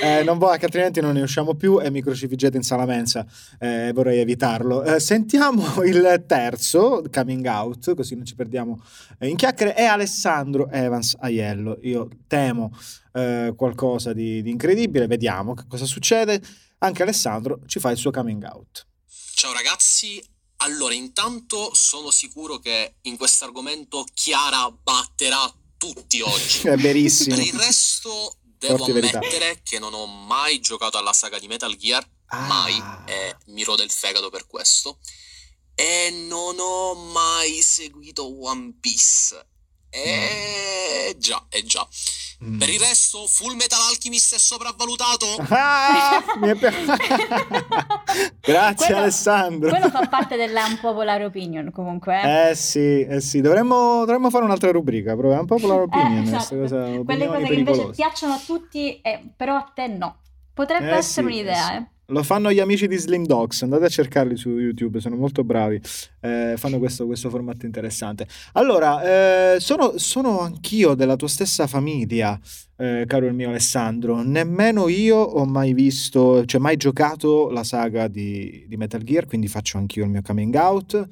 [0.01, 3.27] Eh, non voglio che altrimenti non ne usciamo più e mi crocifiggete in sala mensa.
[3.59, 4.83] Eh, vorrei evitarlo.
[4.83, 8.81] Eh, sentiamo il terzo coming out, così non ci perdiamo
[9.19, 9.75] eh, in chiacchiere.
[9.75, 11.77] È Alessandro Evans Aiello.
[11.83, 12.71] Io temo
[13.13, 15.05] eh, qualcosa di, di incredibile.
[15.05, 16.41] Vediamo che cosa succede.
[16.79, 18.87] Anche Alessandro ci fa il suo coming out.
[19.35, 20.19] Ciao ragazzi,
[20.57, 26.59] allora intanto sono sicuro che in questo argomento Chiara batterà tutti oggi.
[26.67, 27.35] È verissimo.
[27.35, 29.17] Per il resto devo Forti verità.
[29.17, 32.39] ammettere che non ho mai giocato alla saga di Metal Gear, Ah.
[32.47, 34.99] mai, e mi rode il fegato per questo.
[35.75, 39.45] E non ho mai seguito One Piece.
[39.89, 41.87] E già, e già.
[42.43, 42.57] Mm.
[42.59, 45.25] Per il resto, Full Metal Alchemist è sopravvalutato?
[45.49, 46.67] Ah, mi è pi-
[48.41, 49.69] Grazie Quello- Alessandro.
[49.69, 52.21] Quello fa parte della unpopular opinion comunque.
[52.21, 52.49] eh.
[52.49, 56.23] Eh sì, eh sì, dovremmo, dovremmo fare un'altra rubrica, proprio un po' la Eh, opinion,
[56.23, 56.57] esatto.
[56.57, 57.95] questa cosa, Quelle cose che invece pericolose.
[57.95, 60.17] piacciono a tutti, eh, però a te no.
[60.53, 61.85] Potrebbe Eh essere sì, un'idea, eh eh.
[62.09, 65.81] Lo fanno gli amici di Slim Dogs, andate a cercarli su YouTube, sono molto bravi,
[66.21, 68.27] eh, fanno questo, questo formato interessante.
[68.53, 72.39] Allora, eh, sono, sono anch'io della tua stessa famiglia,
[72.77, 78.07] eh, caro il mio Alessandro, nemmeno io ho mai visto, cioè mai giocato la saga
[78.07, 81.09] di, di Metal Gear, quindi faccio anch'io il mio coming out.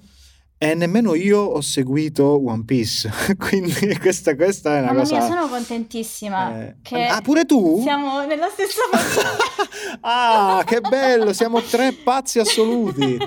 [0.71, 5.17] E nemmeno io ho seguito One Piece, quindi questa, questa è una Mamma cosa...
[5.17, 7.82] mia, sono contentissima eh, che Ah, pure tu?
[7.82, 9.97] siamo nella stessa famiglia.
[10.02, 13.17] ah, che bello, siamo tre pazzi assoluti.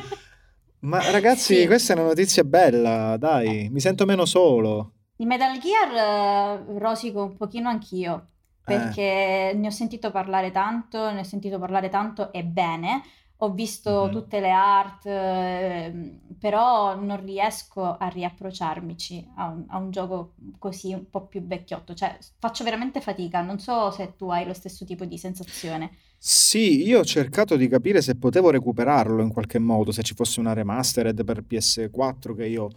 [0.80, 1.66] Ma ragazzi, Sì.
[1.66, 4.92] questa è una notizia bella, dai, mi sento meno solo.
[5.16, 8.62] Di Metal Gear eh, rosico un pochino anch'io, Eh.
[8.64, 13.02] perché ne ho sentito parlare tanto, ne ho sentito parlare tanto e bene.
[13.40, 14.10] Ho visto Mhm.
[14.12, 20.92] tutte le art, ehm, però non riesco a riapprocciarmici a un, a un gioco così
[20.94, 21.92] un po' più vecchiotto.
[21.94, 23.42] Cioè, faccio veramente fatica.
[23.42, 25.90] Non so se tu hai lo stesso tipo di sensazione.
[26.18, 30.40] Sì, io ho cercato di capire se potevo recuperarlo in qualche modo, se ci fosse
[30.40, 32.68] una remastered per PS4 che io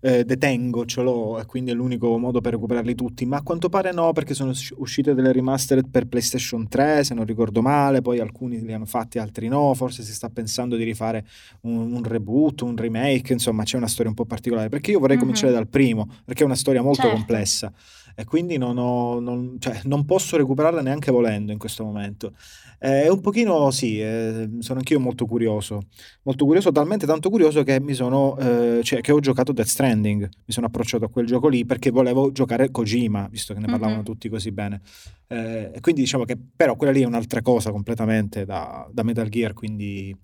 [0.00, 3.68] eh, detengo, ce l'ho e quindi è l'unico modo per recuperarli tutti, ma a quanto
[3.68, 8.02] pare no, perché sono usci- uscite delle remastered per PlayStation 3, se non ricordo male,
[8.02, 11.26] poi alcuni li hanno fatti, altri no, forse si sta pensando di rifare
[11.62, 15.16] un, un reboot, un remake, insomma c'è una storia un po' particolare, perché io vorrei
[15.16, 15.22] Mhm.
[15.22, 17.16] cominciare dal primo, perché è una storia molto Certo.
[17.16, 17.72] complessa
[18.18, 22.32] e quindi non, ho- non- cioè, non posso recuperarla neanche volendo in questo momento.
[22.78, 25.82] Eh, È un pochino, sì, eh, sono anch'io molto curioso,
[26.22, 30.22] molto curioso, talmente tanto curioso che mi sono, eh, cioè, che ho giocato Death Stranding,
[30.22, 33.98] mi sono approcciato a quel gioco lì perché volevo giocare Kojima, visto che ne parlavano
[33.98, 34.04] Mhm.
[34.04, 34.80] tutti così bene.
[35.28, 39.54] Eh, quindi diciamo che, però quella lì è un'altra cosa completamente da, da Metal Gear,
[39.54, 40.14] quindi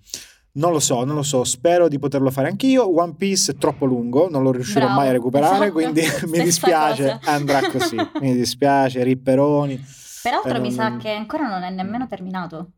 [0.55, 2.95] non lo so, non lo so, spero di poterlo fare anch'io.
[3.01, 6.43] One Piece è troppo lungo, non lo riuscirò Bravo, mai a recuperare, esatto, quindi mi
[6.43, 7.33] dispiace, cosa.
[7.33, 9.83] andrà così, mi dispiace, ripperoni.
[10.23, 12.71] Peraltro Eh, mi sa non- che ancora non è nemmeno terminato.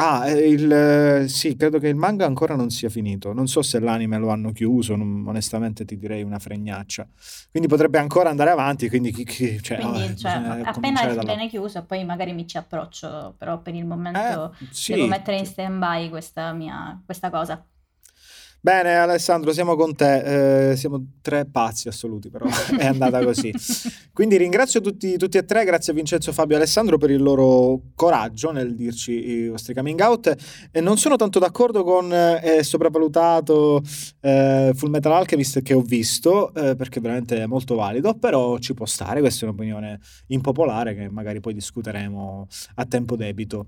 [0.00, 3.32] Ah, eh, il, sì, credo che il manga ancora non sia finito.
[3.32, 7.04] Non so se l'anime lo hanno chiuso, non- onestamente ti direi una fregnaccia.
[7.50, 11.34] Quindi potrebbe ancora andare avanti, quindi chi- chi- cioè, Quindi, oh, cioè, appena cominciare dalla-
[11.34, 14.92] viene chiuso, poi magari mi ci approccio, però per il momento Eh, sì.
[14.92, 17.60] devo mettere in stand-by questa mia questa cosa.
[18.60, 20.70] Bene, Alessandro, siamo con te.
[20.70, 23.52] Eh, siamo tre pazzi assoluti, però è andata così.
[24.12, 27.80] Quindi ringrazio tutti, tutti e tre, grazie a Vincenzo, Fabio e Alessandro per il loro
[27.94, 30.34] coraggio nel dirci i vostri coming out.
[30.72, 33.80] E non sono tanto d'accordo con eh, sopravvalutato
[34.20, 38.74] eh, Full Metal Alchemist che ho visto, eh, perché veramente è molto valido, però ci
[38.74, 43.66] può stare, questa è un'opinione impopolare che magari poi discuteremo a tempo debito.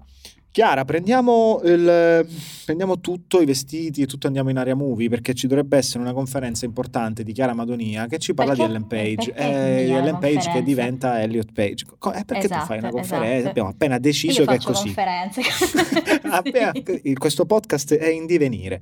[0.52, 2.26] Chiara, prendiamo, il,
[2.64, 6.12] prendiamo tutto, i vestiti e tutto andiamo in area movie perché ci dovrebbe essere una
[6.12, 9.32] conferenza importante di Chiara Madonia che ci parla Perché- di Ellen Page.
[9.32, 11.84] Eh, Ellen Page che diventa Elliot Page.
[11.98, 13.34] Co- eh, perché tu fai una Esatto, conferenza?
[13.34, 13.48] esatto.
[13.50, 14.92] Abbiamo appena deciso che è così.
[16.30, 16.72] Appena-
[17.16, 18.80] questo podcast è in divenire.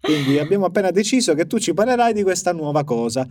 [0.00, 3.28] Quindi abbiamo appena deciso che tu ci parlerai di questa nuova cosa,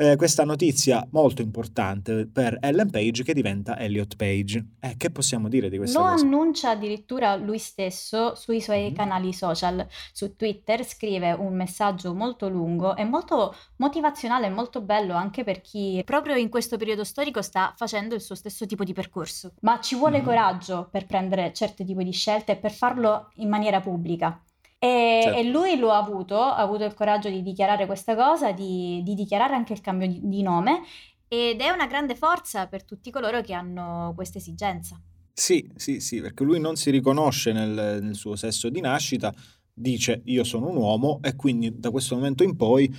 [0.00, 4.64] eh, questa notizia molto importante per Ellen Page che diventa Elliot Page.
[4.80, 6.24] Eh, che possiamo dire di questa Lo cosa?
[6.24, 8.94] annuncia addirittura lui stesso sui suoi Mhm.
[8.94, 9.86] canali social.
[10.12, 15.60] Su Twitter scrive un messaggio molto lungo e molto motivazionale e molto bello anche per
[15.60, 19.52] chi proprio in questo periodo storico sta facendo il suo stesso tipo di percorso.
[19.60, 20.24] Ma ci vuole Mhm.
[20.24, 24.42] coraggio per prendere certi tipi di scelte e per farlo in maniera pubblica.
[24.82, 25.38] E, Certo.
[25.38, 29.14] e lui lo ha avuto, ha avuto il coraggio di dichiarare questa cosa, di, di
[29.14, 30.80] dichiarare anche il cambio di, di nome
[31.28, 34.98] ed è una grande forza per tutti coloro che hanno questa esigenza.
[35.34, 39.34] Sì, sì, sì, perché lui non si riconosce nel, nel suo sesso di nascita,
[39.72, 42.90] dice io sono un uomo e quindi da questo momento in poi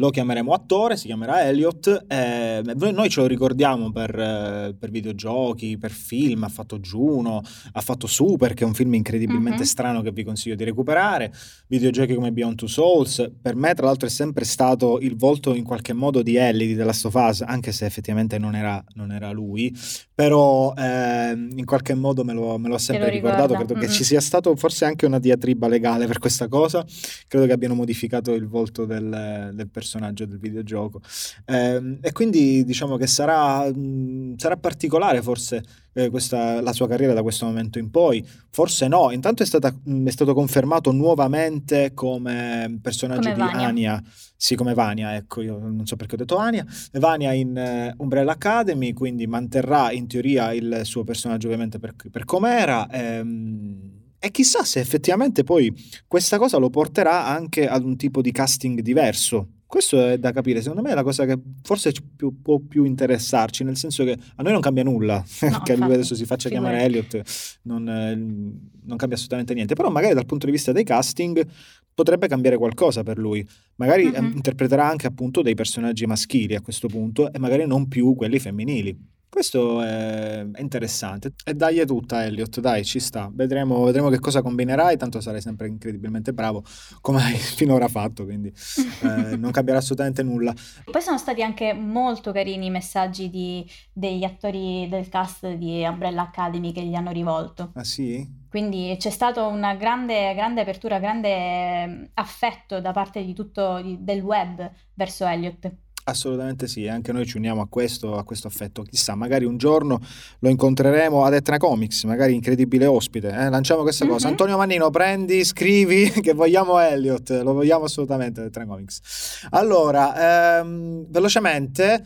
[0.00, 2.06] lo chiameremo attore, si chiamerà Elliot.
[2.08, 7.80] eh, noi ce lo ricordiamo per, eh, per videogiochi, per film, ha fatto Juno, ha
[7.82, 9.64] fatto Super, che è un film incredibilmente Mhm.
[9.66, 11.32] strano che vi consiglio di recuperare,
[11.66, 15.64] videogiochi come Beyond Two Souls, per me tra l'altro è sempre stato il volto in
[15.64, 19.12] qualche modo di Ellie di The Last of Us, anche se effettivamente non era, non
[19.12, 19.74] era lui,
[20.14, 23.80] però ehm, in qualche modo me lo, me lo ha sempre lo ricordato, ricorda, credo
[23.80, 23.94] che mm-mm.
[23.94, 26.84] ci sia stato forse anche una diatriba legale per questa cosa,
[27.28, 31.00] credo che abbiano modificato il volto del, del personaggio del videogioco
[31.46, 37.12] Ehm, e quindi diciamo che sarà, mh, sarà particolare forse eh, questa, la sua carriera
[37.12, 41.92] da questo momento in poi, forse no, intanto è, stata, mh, è stato confermato nuovamente
[41.94, 43.66] come personaggio Come di Vania.
[43.66, 44.02] Anya,
[44.36, 48.32] sì come Vania, ecco io non so perché ho detto Anya, Vania in eh, Umbrella
[48.32, 52.88] Academy, quindi manterrà in teoria il suo personaggio ovviamente per, per com'era.
[52.88, 55.74] ehm, e chissà se effettivamente poi
[56.06, 59.48] questa cosa lo porterà anche ad un tipo di casting diverso.
[59.70, 63.62] Questo è da capire, secondo me è la cosa che forse più- può più interessarci,
[63.62, 65.22] nel senso che a noi non cambia nulla,
[65.62, 66.76] che lui adesso si faccia figurati.
[66.76, 71.46] chiamare Elliot, non, non cambia assolutamente niente, però magari dal punto di vista dei casting
[71.94, 74.32] potrebbe cambiare qualcosa per lui, magari eh, Mhm.
[74.34, 78.98] interpreterà anche appunto dei personaggi maschili a questo punto e magari non più quelli femminili.
[79.30, 81.34] Questo è interessante.
[81.44, 83.30] E dai è tutta, Elliot, dai, ci sta.
[83.32, 86.64] Vedremo, vedremo, che cosa combinerai, tanto sarai sempre incredibilmente bravo,
[87.00, 88.52] come hai finora fatto, quindi
[89.02, 90.52] eh, non cambierà assolutamente nulla.
[90.84, 96.22] Poi sono stati anche molto carini i messaggi di, degli attori del cast di Umbrella
[96.22, 97.70] Academy che gli hanno rivolto.
[97.74, 98.38] Ah sì?
[98.50, 104.68] Quindi c'è stata una grande, grande apertura, grande affetto da parte di tutto del web
[104.94, 105.70] verso Elliot.
[106.10, 108.82] Assolutamente sì, anche noi ci uniamo a questo, a questo affetto.
[108.82, 110.00] Chissà, magari un giorno
[110.40, 113.28] lo incontreremo ad Etna Comics, magari incredibile ospite.
[113.28, 113.48] Eh?
[113.48, 114.12] Lanciamo questa mm-hmm.
[114.12, 114.28] cosa.
[114.28, 119.46] Antonio Mannino, prendi, scrivi che vogliamo Elliot, lo vogliamo assolutamente ad Etna Comics.
[119.50, 122.04] Allora, ehm, velocemente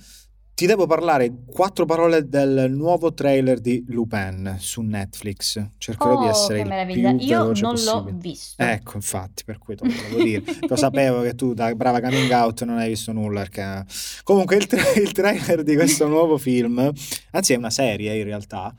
[0.54, 5.60] ti devo parlare quattro parole del nuovo trailer di Lupin su Netflix.
[5.78, 7.10] Cercherò oh, di essere che meraviglia.
[7.10, 7.92] il più Io non possibile.
[7.92, 8.62] l'ho visto.
[8.62, 10.42] Ecco, infatti, per cui te lo volevo dire.
[10.68, 13.40] Lo sapevo che tu, da brava coming out, non hai visto nulla.
[13.40, 13.84] Perché...
[14.22, 16.88] Comunque, il, tra- il trailer di questo nuovo film,
[17.32, 18.72] anzi, è una serie in realtà,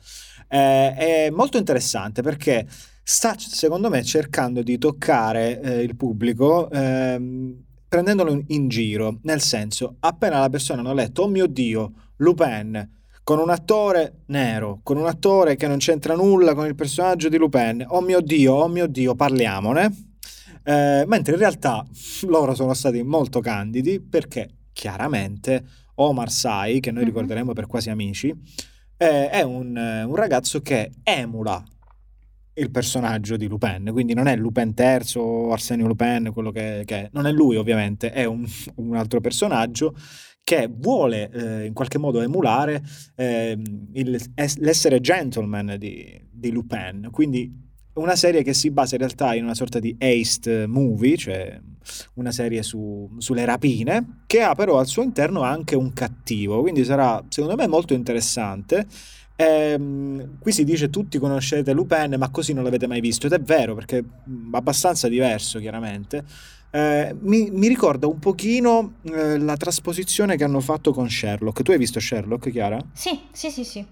[0.47, 2.65] eh, è molto interessante perché
[3.03, 6.71] sta, secondo me, cercando di toccare eh, il pubblico.
[6.71, 7.64] Ehm,
[7.95, 12.89] prendendolo in giro, nel senso, appena la persona hanno letto, oh mio Dio, Lupin,
[13.23, 17.37] con un attore nero, con un attore che non c'entra nulla con il personaggio di
[17.37, 20.07] Lupin, oh mio Dio, oh mio Dio, parliamone.
[20.63, 21.85] Eh, mentre in realtà
[22.27, 25.63] loro sono stati molto candidi perché chiaramente
[25.95, 27.07] Omar Sai, che noi Mhm.
[27.07, 28.27] ricorderemo per quasi amici,
[28.97, 31.63] eh, è un, un ragazzo che emula
[32.55, 36.95] il personaggio di Lupin, quindi non è Lupin III o Arsenio Lupin, quello che, che
[36.95, 37.09] è.
[37.11, 39.93] non è lui ovviamente, è un, un altro personaggio
[40.43, 42.83] che vuole eh, in qualche modo emulare
[43.15, 47.63] ehm, il- es- l'essere gentleman di, di Lupin, quindi
[47.95, 51.59] una serie che si basa in realtà in una sorta di heist movie, cioè
[52.15, 56.83] una serie su- sulle rapine, che ha però al suo interno anche un cattivo, quindi
[56.83, 58.85] sarà secondo me molto interessante.
[59.37, 63.39] Ehm, qui si dice tutti conoscete Lupin, ma così non l'avete mai visto, ed è
[63.41, 64.03] vero perché è
[64.51, 66.23] abbastanza diverso chiaramente.
[66.71, 71.61] Eh, mi, mi ricorda un pochino eh, la trasposizione che hanno fatto con Sherlock.
[71.61, 72.85] Tu hai visto Sherlock, Chiara?
[72.91, 73.85] Sì, sì, sì, sì.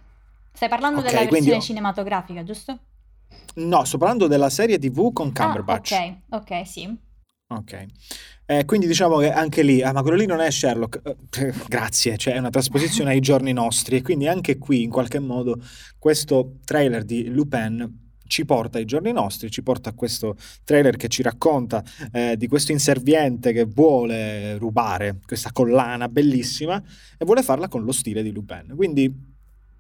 [0.51, 2.79] Stai parlando Ok, della quindi versione ho- cinematografica, giusto?
[3.56, 5.91] No, sto parlando della serie TV con Cumberbatch.
[5.93, 6.97] Ah, ok, ok, sì.
[7.58, 7.86] Ok.
[8.46, 11.02] Eh, quindi diciamo che anche lì, ah, ma quello lì non è Sherlock.
[11.39, 15.20] Eh, grazie, cioè è una trasposizione ai giorni nostri e quindi anche qui in qualche
[15.20, 15.62] modo
[15.98, 21.08] questo trailer di Lupin ci porta ai giorni nostri, ci porta a questo trailer che
[21.08, 26.82] ci racconta eh, di questo inserviente che vuole rubare questa collana bellissima
[27.18, 28.74] e vuole farla con lo stile di Lupin.
[28.76, 29.33] Quindi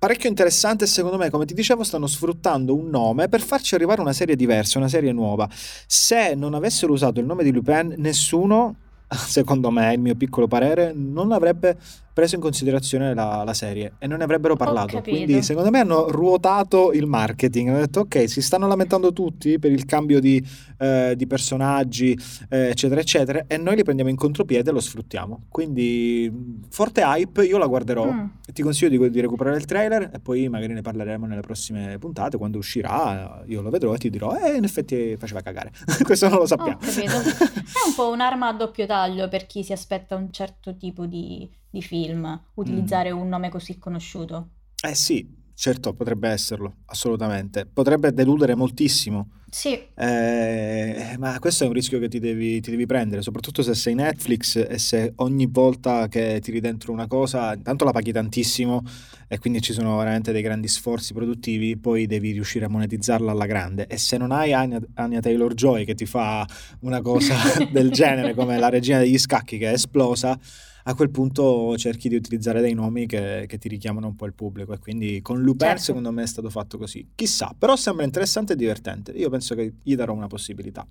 [0.03, 4.11] parecchio interessante secondo me, come ti dicevo, stanno sfruttando un nome per farci arrivare una
[4.11, 5.47] serie diversa, una serie nuova.
[5.87, 8.75] Se non avessero usato il nome di Lupin, nessuno,
[9.07, 11.77] secondo me, il mio piccolo parere, non avrebbe
[12.13, 15.01] preso in considerazione la, la serie e non ne avrebbero parlato.
[15.01, 17.69] Quindi, secondo me, hanno ruotato il marketing.
[17.69, 20.43] Hanno detto, ok, si stanno lamentando tutti per il cambio di,
[20.77, 22.17] eh, di personaggi,
[22.49, 25.45] eh, eccetera, eccetera, e noi li prendiamo in contropiede e lo sfruttiamo.
[25.49, 26.31] Quindi,
[26.69, 28.11] forte hype, io la guarderò.
[28.11, 28.25] Mm.
[28.53, 32.37] Ti consiglio di, di recuperare il trailer e poi magari ne parleremo nelle prossime puntate.
[32.37, 35.71] Quando uscirà, io lo vedrò e ti dirò: Eh, in effetti faceva cagare.
[36.03, 36.79] Questo non lo sappiamo.
[36.79, 41.49] È un po' un'arma a doppio taglio per chi si aspetta un certo tipo di,
[41.73, 44.49] di film, utilizzare un nome così conosciuto.
[44.83, 47.65] eh sì, certo, potrebbe esserlo, assolutamente.
[47.65, 49.29] Potrebbe deludere moltissimo.
[49.49, 53.73] Sì, Eh, ma questo è un rischio che ti devi, ti devi prendere, soprattutto se
[53.75, 58.81] sei Netflix e se ogni volta che tiri dentro una cosa, intanto la paghi tantissimo
[59.27, 63.45] e quindi ci sono veramente dei grandi sforzi produttivi, poi devi riuscire a monetizzarla alla
[63.45, 63.85] grande.
[63.87, 66.47] E se non hai Anya, Anya Taylor Joy che ti fa
[66.81, 67.35] una cosa
[67.71, 70.37] del genere come la regina degli scacchi che è esplosa,
[70.85, 74.33] a quel punto cerchi di utilizzare dei nomi che, che ti richiamano un po' il
[74.33, 75.83] pubblico e quindi con Lupin Certo.
[75.83, 77.11] secondo me è stato fatto così.
[77.15, 79.11] Chissà, però sembra interessante e divertente.
[79.11, 80.85] Io penso che gli darò una possibilità.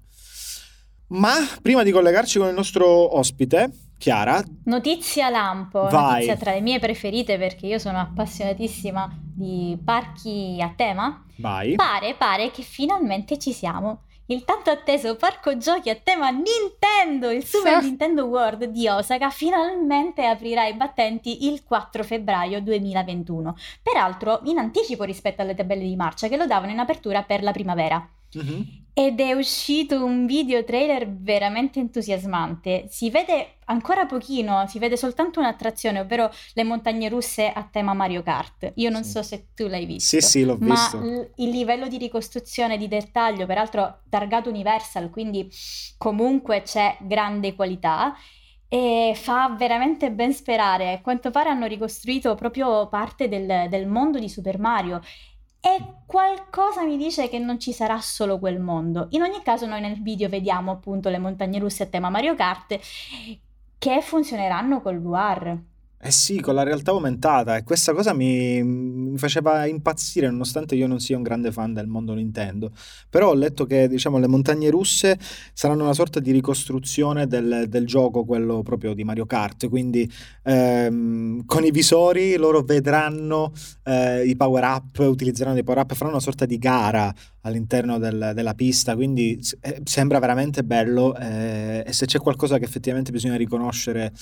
[1.09, 6.13] Ma prima di collegarci con il nostro ospite, Chiara, notizia lampo, Vai.
[6.15, 11.25] notizia tra le mie preferite perché io sono appassionatissima di parchi a tema.
[11.37, 11.75] vai.
[11.75, 14.05] Pare, pare che finalmente ci siamo.
[14.27, 20.25] Il tanto atteso parco giochi a tema Nintendo, il Super Nintendo World di Osaka, finalmente
[20.25, 23.57] aprirà i battenti il 4 febbraio 2021.
[23.83, 27.51] Peraltro in anticipo rispetto alle tabelle di marcia che lo davano in apertura per la
[27.51, 28.09] primavera.
[28.35, 28.81] Mhm.
[28.95, 32.85] Ed è uscito un video trailer veramente entusiasmante.
[32.91, 38.23] Si vede ancora pochino, si vede soltanto un'attrazione, ovvero le montagne russe a tema Mario
[38.23, 38.73] Kart.
[38.75, 39.13] Io non Sì.
[39.13, 40.21] so se tu l'hai visto.
[40.21, 40.99] Sì, sì, l'ho Ma visto.
[40.99, 45.49] l- il livello di ricostruzione di dettaglio, peraltro targato Universal, quindi
[45.97, 48.15] comunque c'è grande qualità.
[48.75, 50.93] e fa veramente ben sperare.
[50.95, 55.03] A quanto pare hanno ricostruito proprio parte del, del mondo di Super Mario
[55.65, 59.07] e qualcosa mi dice che non ci sarà solo quel mondo.
[59.11, 62.81] In ogni caso noi nel video vediamo appunto le montagne russe a tema Mario Kart
[63.79, 65.57] che funzioneranno col VR.
[66.05, 67.57] Eh sì, con la realtà aumentata.
[67.57, 71.87] E questa cosa mi, mi, faceva impazzire nonostante io non sia un grande fan del
[71.87, 72.73] mondo Nintendo.
[73.09, 75.17] Però ho letto che diciamo, le montagne russe
[75.53, 80.11] saranno una sorta di ricostruzione del, del gioco, quello proprio di Mario Kart, quindi
[80.43, 83.53] ehm, con i visori loro vedranno
[83.85, 88.33] eh, i power up, utilizzeranno dei power up, faranno una sorta di gara all'interno del,
[88.35, 93.37] della pista, quindi eh, sembra veramente bello eh, e se c'è qualcosa che effettivamente bisogna
[93.37, 94.13] riconoscere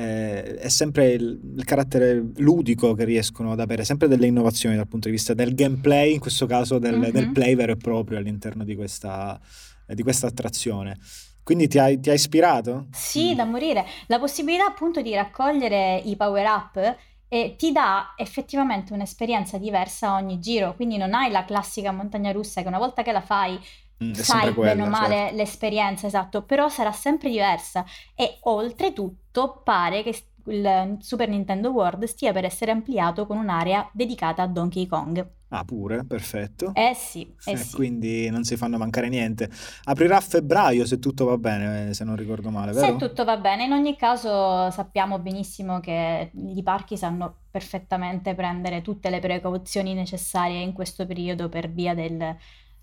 [0.00, 4.88] eh, è sempre il, il, carattere ludico che riescono ad avere, sempre delle innovazioni dal
[4.88, 7.10] punto di vista del gameplay, in questo caso del, mm-hmm.
[7.10, 9.38] del play vero e proprio all'interno di questa,
[9.86, 10.96] di questa attrazione.
[11.42, 12.86] Quindi ti ha, ti ha ispirato?
[12.92, 13.84] Sì, da morire.
[14.06, 16.96] La possibilità appunto di raccogliere i power up
[17.28, 22.62] e ti dà effettivamente un'esperienza diversa ogni giro, quindi non hai la classica montagna russa
[22.62, 23.58] che una volta che la fai
[24.02, 25.36] mm, sai quella, bene o male certo.
[25.36, 27.84] l'esperienza, esatto, però sarà sempre diversa
[28.14, 34.42] e oltretutto pare che il Super Nintendo World stia per essere ampliato con un'area dedicata
[34.42, 35.28] a Donkey Kong.
[35.52, 36.72] Ah, pure, perfetto.
[36.74, 37.74] Eh sì, eh sì.
[37.74, 39.50] Quindi non si fanno mancare niente.
[39.84, 42.86] Aprirà a febbraio se tutto va bene, eh, se non ricordo male, vero?
[42.86, 48.80] Se tutto va bene, in ogni caso sappiamo benissimo che i parchi sanno perfettamente prendere
[48.80, 52.36] tutte le precauzioni necessarie in questo periodo per via del,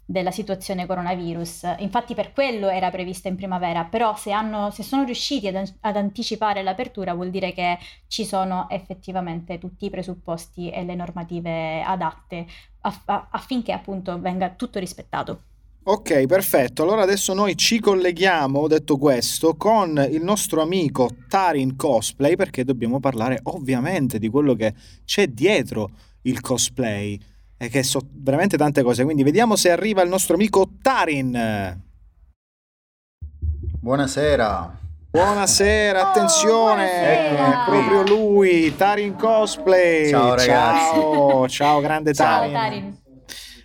[0.10, 1.76] della situazione coronavirus.
[1.80, 5.98] Infatti per quello era prevista in primavera, però se, hanno, se sono riusciti ad, ad,
[5.98, 7.78] anticipare l'apertura vuol dire che
[8.08, 12.46] ci sono effettivamente tutti i presupposti e le normative adatte
[12.82, 15.42] aff- affinché appunto venga tutto rispettato.
[15.84, 16.84] Ok, perfetto.
[16.84, 23.02] Allora adesso noi ci colleghiamo, detto questo, con il nostro amico Tarin Cosplay perché dobbiamo
[23.02, 25.90] parlare ovviamente di quello che c'è dietro
[26.22, 27.20] il cosplay
[27.58, 29.04] e che so veramente tante cose.
[29.04, 31.86] Quindi vediamo se arriva il nostro amico Tarin.
[33.80, 34.80] Buonasera.
[35.10, 37.62] Buonasera, oh, attenzione, buonasera.
[37.62, 40.10] è proprio lui, Tarin Cosplay.
[40.10, 40.94] Ciao ragazzi.
[40.94, 42.52] Ciao, ciao grande Tarin.
[42.52, 42.98] Ciao Tarin.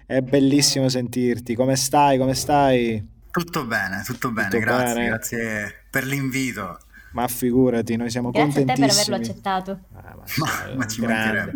[0.07, 1.55] È bellissimo sentirti.
[1.55, 2.17] Come stai?
[2.17, 3.07] Come stai?
[3.31, 5.07] Tutto bene, tutto bene, tutto grazie, bene.
[5.09, 6.79] grazie per l'invito.
[7.13, 8.87] Ma figurati, noi siamo grazie contentissimi.
[8.87, 9.81] Grazie a te per averlo accettato.
[9.95, 11.53] Ah, ma, ma, ma ci mancherebbe.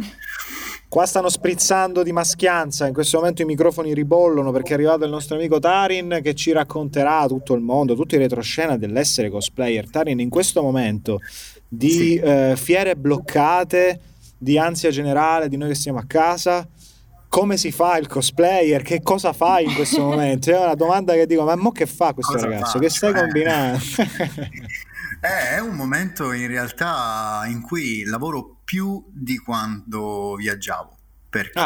[0.88, 5.10] Qua stanno sprizzando di maschianza, in questo momento i microfoni ribollono perché è arrivato il
[5.10, 9.90] nostro amico Tarin che ci racconterà tutto il mondo, tutto il retroscena dell'essere cosplayer.
[9.90, 11.18] Tarin, in questo momento
[11.68, 12.14] di sì.
[12.14, 14.00] eh, fiere bloccate,
[14.38, 16.66] di ansia generale, di noi che stiamo a casa,
[17.28, 18.82] come si fa il cosplayer?
[18.82, 20.50] Che cosa fai in questo momento?
[20.50, 22.72] È una domanda che dico, ma mo che fa questo cosa ragazzo?
[22.72, 22.78] Fa?
[22.78, 23.14] Che stai eh.
[23.14, 23.78] combinando?
[25.20, 30.96] è un momento in realtà in cui lavoro più di quando viaggiavo
[31.28, 31.60] perché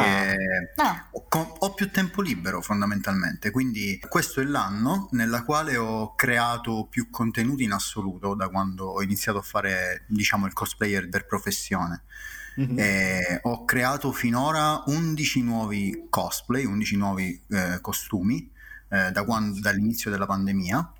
[0.77, 0.85] ah.
[0.85, 1.09] Ah.
[1.13, 7.09] Ho, ho, più tempo libero fondamentalmente, quindi questo è l'anno nella quale ho creato più
[7.09, 12.03] contenuti in assoluto da quando ho iniziato a fare diciamo il cosplayer per professione.
[12.61, 13.37] Mm-hmm.
[13.43, 18.51] ho creato finora 11 nuovi cosplay, 11 nuovi eh, costumi
[18.89, 20.93] eh, da quando, dall'inizio della pandemia,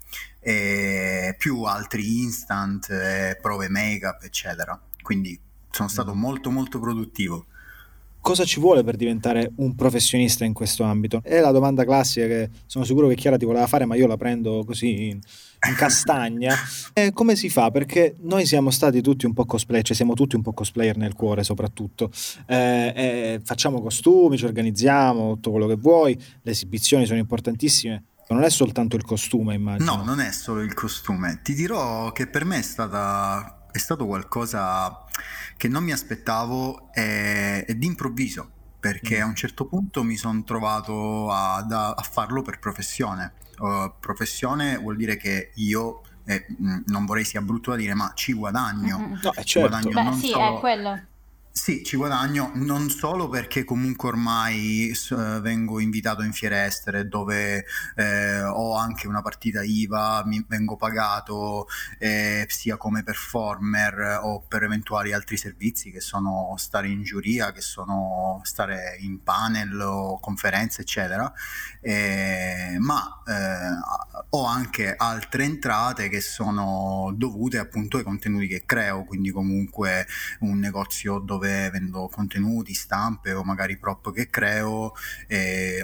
[1.37, 4.81] più altri instant, eh, prove make-up, eccetera.
[5.03, 5.39] Quindi
[5.71, 7.47] sono stato molto molto produttivo.
[8.23, 11.23] Cosa ci vuole per diventare un professionista in questo ambito?
[11.25, 14.19] È la domanda classica che sono sicuro che Chiara ti voleva fare, ma io la
[14.19, 15.19] prendo così in,
[15.69, 16.55] in castagna.
[16.93, 17.71] E come si fa?
[17.71, 21.15] Perché noi siamo stati tutti un po' cosplayer, cioè siamo tutti un po' cosplayer nel
[21.15, 22.11] cuore soprattutto.
[22.47, 28.05] Eh, eh, facciamo costumi, ci organizziamo, tutto quello che vuoi, le esibizioni sono importantissime.
[28.29, 29.97] Non è soltanto il costume, immagino.
[29.97, 31.41] No, non è solo il costume.
[31.43, 35.05] Ti dirò che per me è stata è stato qualcosa
[35.61, 38.51] che non mi aspettavo e, e d'improvviso
[38.81, 39.23] perché mm.
[39.23, 43.35] a un certo punto mi sono trovato a, a, farlo per professione.
[43.59, 46.47] Uh, professione vuol dire che io, eh,
[46.87, 48.99] non vorrei sia brutto da dire, ma ci guadagno.
[48.99, 49.19] Mm-hmm.
[49.23, 49.69] No, è certo.
[49.69, 50.57] Guadagno Beh, sì, solo...
[50.57, 51.01] è quello.
[51.53, 57.67] Sì, ci guadagno non solo perché comunque ormai uh, vengo invitato in fiere estere dove
[57.97, 61.67] eh, ho anche una partita IVA, mi vengo pagato
[61.99, 67.61] eh, sia come performer o per eventuali altri servizi che sono stare in giuria, che
[67.61, 71.31] sono stare in panel o conferenze, eccetera,
[71.81, 79.05] eh, ma eh, ho anche altre entrate che sono dovute appunto ai contenuti che creo,
[79.05, 80.07] quindi comunque
[80.41, 84.93] un negozio dove dove vendo contenuti, stampe o magari prop che creo,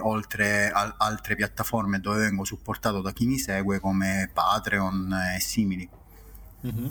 [0.01, 5.89] oltre a altre piattaforme dove vengo supportato da chi mi segue come Patreon e simili.
[6.67, 6.87] Mm-hmm.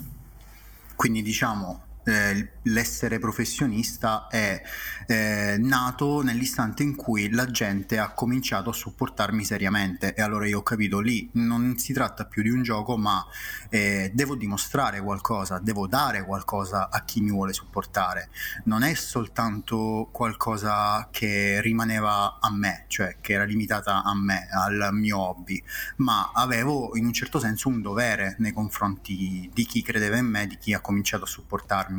[0.94, 4.60] quindi diciamo eh, l'essere professionista è
[5.06, 10.58] eh, nato nell'istante in cui la gente ha cominciato a supportarmi seriamente e allora io
[10.58, 13.24] ho capito lì non si tratta più di un gioco ma
[13.68, 18.28] eh, devo dimostrare qualcosa, devo dare qualcosa a chi mi vuole supportare,
[18.64, 24.90] non è soltanto qualcosa che rimaneva a me, cioè che era limitata a me, al
[24.92, 25.62] mio hobby,
[25.96, 30.46] ma avevo in un certo senso un dovere nei confronti di chi credeva in me,
[30.46, 31.95] di chi ha cominciato a supportarmi.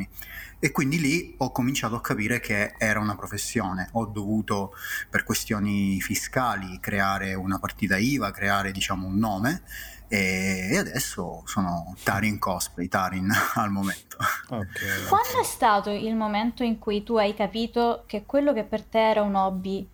[0.59, 3.89] E quindi lì ho cominciato a capire che era una professione.
[3.93, 4.73] Ho dovuto,
[5.09, 9.61] per questioni fiscali, creare una partita IVA, creare diciamo un nome
[10.09, 14.17] e adesso sono Tarin cosplay, Tarin al momento.
[14.45, 15.05] Okay.
[15.07, 19.09] Quando è stato il momento in cui tu hai capito che quello che per te
[19.09, 19.87] era un hobby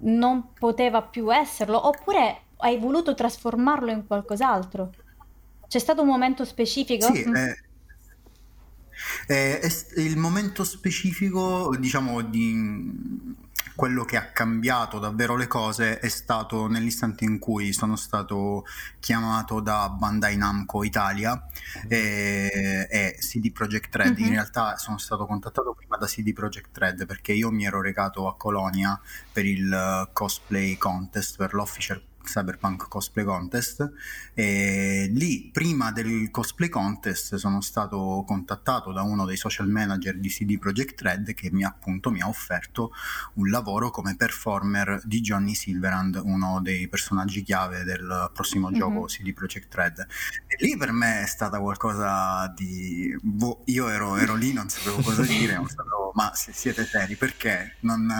[0.00, 4.90] non poteva più esserlo oppure hai voluto trasformarlo in qualcos'altro?
[5.68, 7.12] C'è stato un momento specifico?
[7.12, 7.36] Sì, mm.
[7.36, 7.63] eh,
[9.26, 9.60] eh,
[9.96, 13.42] il momento specifico, diciamo, di
[13.74, 18.64] quello che ha cambiato davvero le cose è stato nell'istante in cui sono stato
[19.00, 21.44] chiamato da Bandai Namco Italia
[21.88, 24.12] e, e CD Projekt Red.
[24.12, 24.26] Mm-hmm.
[24.26, 28.28] In realtà sono stato contattato prima da CD Projekt Red perché io mi ero recato
[28.28, 28.98] a Colonia
[29.32, 33.92] per il cosplay contest, per l'official Cyberpunk Cosplay Contest
[34.34, 40.28] e lì prima del cosplay contest sono stato contattato da uno dei social manager di
[40.28, 42.92] CD Projekt Red che mi, appunto, mi ha offerto
[43.34, 48.78] un lavoro come performer di Johnny Silverhand uno dei personaggi chiave del prossimo mm-hmm.
[48.78, 50.06] gioco CD Projekt Red
[50.46, 55.00] e lì per me è stata qualcosa di boh, io ero, ero, lì non sapevo
[55.02, 58.10] cosa dire sapevo, ma se siete seri perché non...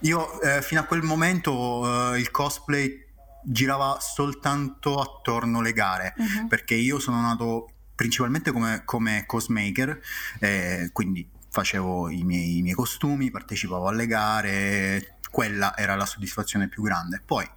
[0.00, 3.04] io eh, fino a quel momento eh, il cosplay
[3.48, 6.48] girava soltanto attorno alle gare, uh-huh.
[6.48, 10.00] perché io sono nato principalmente come, come cosmaker,
[10.40, 16.68] eh, quindi facevo i miei, i miei, costumi, partecipavo alle gare, quella era la soddisfazione
[16.68, 17.22] più grande.
[17.24, 17.48] Poi,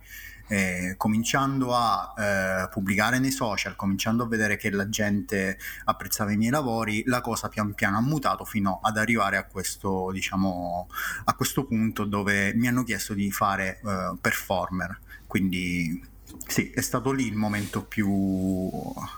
[0.49, 6.37] eh, cominciando a eh, pubblicare nei social, cominciando a vedere che la gente apprezzava i
[6.37, 10.89] miei lavori, la cosa pian piano ha mutato fino ad arrivare a questo, diciamo,
[11.23, 16.01] a questo punto dove mi hanno chiesto di fare eh, performer quindi
[16.47, 18.09] sì, è stato lì il momento più,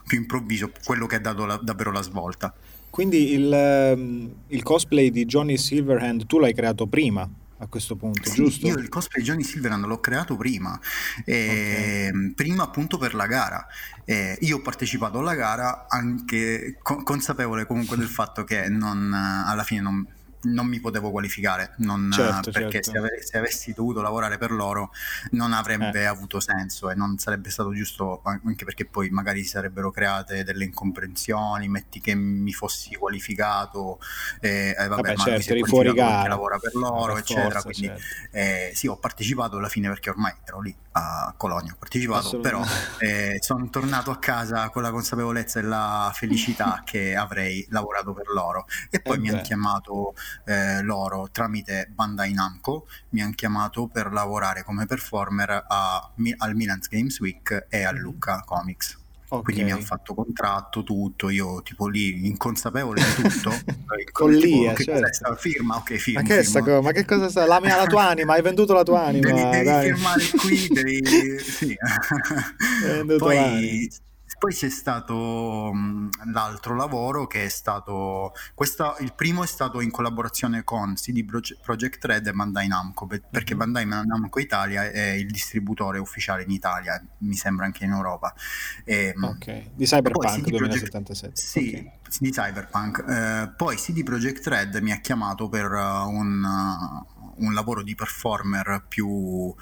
[0.06, 2.54] più improvviso, quello che ha dato la, davvero la svolta.
[2.90, 7.30] Quindi il, ehm, il, cosplay di Johnny Silverhand tu l'hai creato prima
[7.62, 8.66] a questo punto, sì, giusto?
[8.66, 10.80] Io il cosplay Johnny Silverhand l'ho creato prima,
[11.26, 12.34] eh, okay.
[12.34, 13.68] prima appunto per la gara.
[14.04, 19.64] Eh, io ho partecipato alla gara anche co- consapevole comunque del fatto che non, alla
[19.64, 20.06] fine non
[20.44, 22.92] non mi potevo qualificare non, certo, perché certo.
[22.92, 24.92] Se, ave- se, avessi dovuto lavorare per loro
[25.32, 26.06] non avrebbe eh.
[26.06, 30.64] avuto senso e non sarebbe stato giusto anche perché poi magari si sarebbero create delle
[30.64, 34.00] incomprensioni metti che mi fossi qualificato
[34.40, 37.88] e eh, vabbè, vabbè certo, eri fuori gara lavora per loro per eccetera forza, quindi
[37.88, 38.38] certo.
[38.38, 42.62] eh, sì ho partecipato alla fine perché ormai ero lì a Colonia ho partecipato però
[43.00, 48.28] eh, sono tornato a casa con la consapevolezza e la felicità che avrei lavorato per
[48.28, 50.14] loro e poi mi hanno chiamato
[50.46, 56.88] eh, loro tramite Bandai Namco mi hanno chiamato per lavorare come performer a, al Milan's
[56.88, 58.00] Games Week e a mhm.
[58.00, 59.00] Lucca Comics.
[59.34, 59.44] Okay.
[59.44, 63.50] Quindi mi hanno fatto contratto, tutto, io tipo lì inconsapevole di tutto.
[64.12, 65.14] Follia, tipo, certo.
[65.14, 66.22] Sta, firma, ok, firma.
[66.22, 66.82] Ma che, firma.
[66.82, 67.46] ma che cosa sta?
[67.46, 69.32] La, mia, la tua anima, hai venduto la tua anima.
[69.32, 71.40] Devi, devi firmare qui, devi...
[71.40, 71.78] sì.
[73.18, 73.90] Poi
[74.42, 79.92] poi c'è stato mh, l'altro lavoro che è stato, questa, il primo è stato in
[79.92, 81.24] collaborazione con CD
[81.62, 83.72] Projekt Red e Bandai Namco, perché mm-hmm.
[83.72, 88.34] Bandai Namco Italia è il distributore ufficiale in Italia, mi sembra anche in Europa.
[88.84, 91.40] E, ok, di Cyberpunk 2077.
[91.40, 91.92] Sì, okay.
[92.18, 93.06] di Cyberpunk.
[93.08, 96.44] Eh, poi CD Projekt Red mi ha chiamato per uh, un...
[96.44, 99.54] Uh, un lavoro di performer più,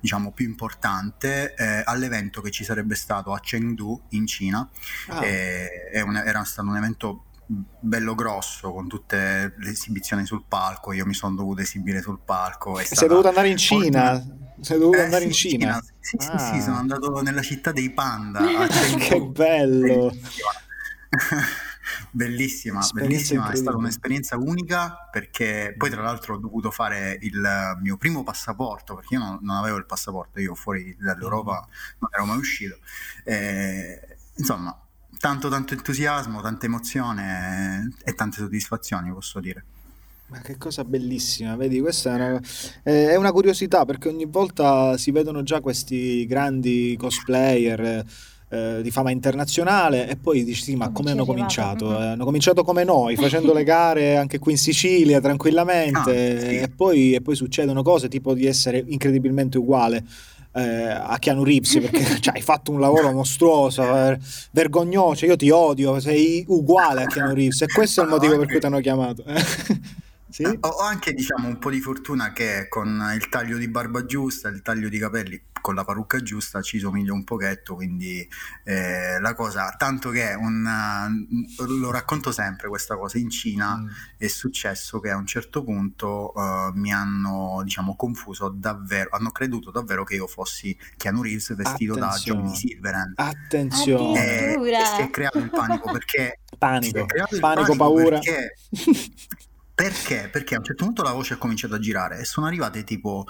[0.00, 4.68] diciamo, più importante eh, all'evento che ci sarebbe stato a Chengdu in Cina.
[5.08, 5.24] Ah.
[5.24, 11.04] Eh, un, era stato un evento bello grosso con tutte le esibizioni sul palco io
[11.04, 14.12] mi sono dovuto esibire sul palco e sei dovuto andare in Cina
[14.60, 15.84] sei dovuto eh, andare in Cina, Cina.
[16.00, 16.38] Sì, ah.
[16.38, 18.40] sì, sì, sono andato nella città dei panda
[18.98, 20.10] che bello
[22.10, 27.96] Bellissima, bellissima, è stata un'esperienza unica perché poi tra l'altro ho dovuto fare il mio
[27.96, 31.66] primo passaporto perché io non, non avevo il passaporto, io fuori dall'Europa
[31.98, 32.78] non ero mai uscito.
[33.24, 34.78] E, insomma,
[35.18, 39.64] tanto tanto entusiasmo, tanta emozione e tante soddisfazioni posso dire.
[40.26, 42.40] Ma che cosa bellissima, vedi, questa è una,
[42.82, 48.04] è una, curiosità perché ogni volta si vedono già questi grandi cosplayer
[48.54, 51.86] eh, di fama internazionale e poi dici sì ma Come hanno cominciato?
[51.86, 51.92] Mhm.
[51.94, 56.56] Eh, hanno cominciato come noi facendo le gare anche qui in Sicilia tranquillamente Ah, sì.
[56.58, 60.04] e, poi, e poi succedono cose tipo di essere incredibilmente uguale
[60.56, 64.18] eh, a Keanu Reeves perché cioè, hai fatto un lavoro mostruoso ver-
[64.52, 68.46] vergognoso io ti odio sei uguale a Keanu Reeves e questo è il motivo per
[68.46, 69.24] cui ti hanno chiamato
[70.34, 70.42] sì?
[70.42, 74.48] Eh, Ho anche diciamo un po' di fortuna che con il taglio di barba giusta,
[74.48, 78.28] il taglio di capelli con la parrucca giusta ci somiglio un pochetto, quindi
[78.64, 83.88] eh, la cosa, tanto che un, eh, lo racconto sempre questa cosa, in Cina Mm.
[84.18, 89.70] è successo che a un certo punto eh, mi hanno diciamo confuso davvero, hanno creduto
[89.70, 92.00] davvero che io fossi Keanu Reeves vestito Attenzione.
[92.00, 93.12] da Johnny Silverhand.
[93.16, 94.82] attenzione Eh, Addirittura.
[94.82, 98.54] e si è creato il panico perché panico il panico paura perché,
[99.74, 100.28] perché?
[100.30, 103.26] Perché a un certo punto la voce ha cominciato a girare e sono arrivate tipo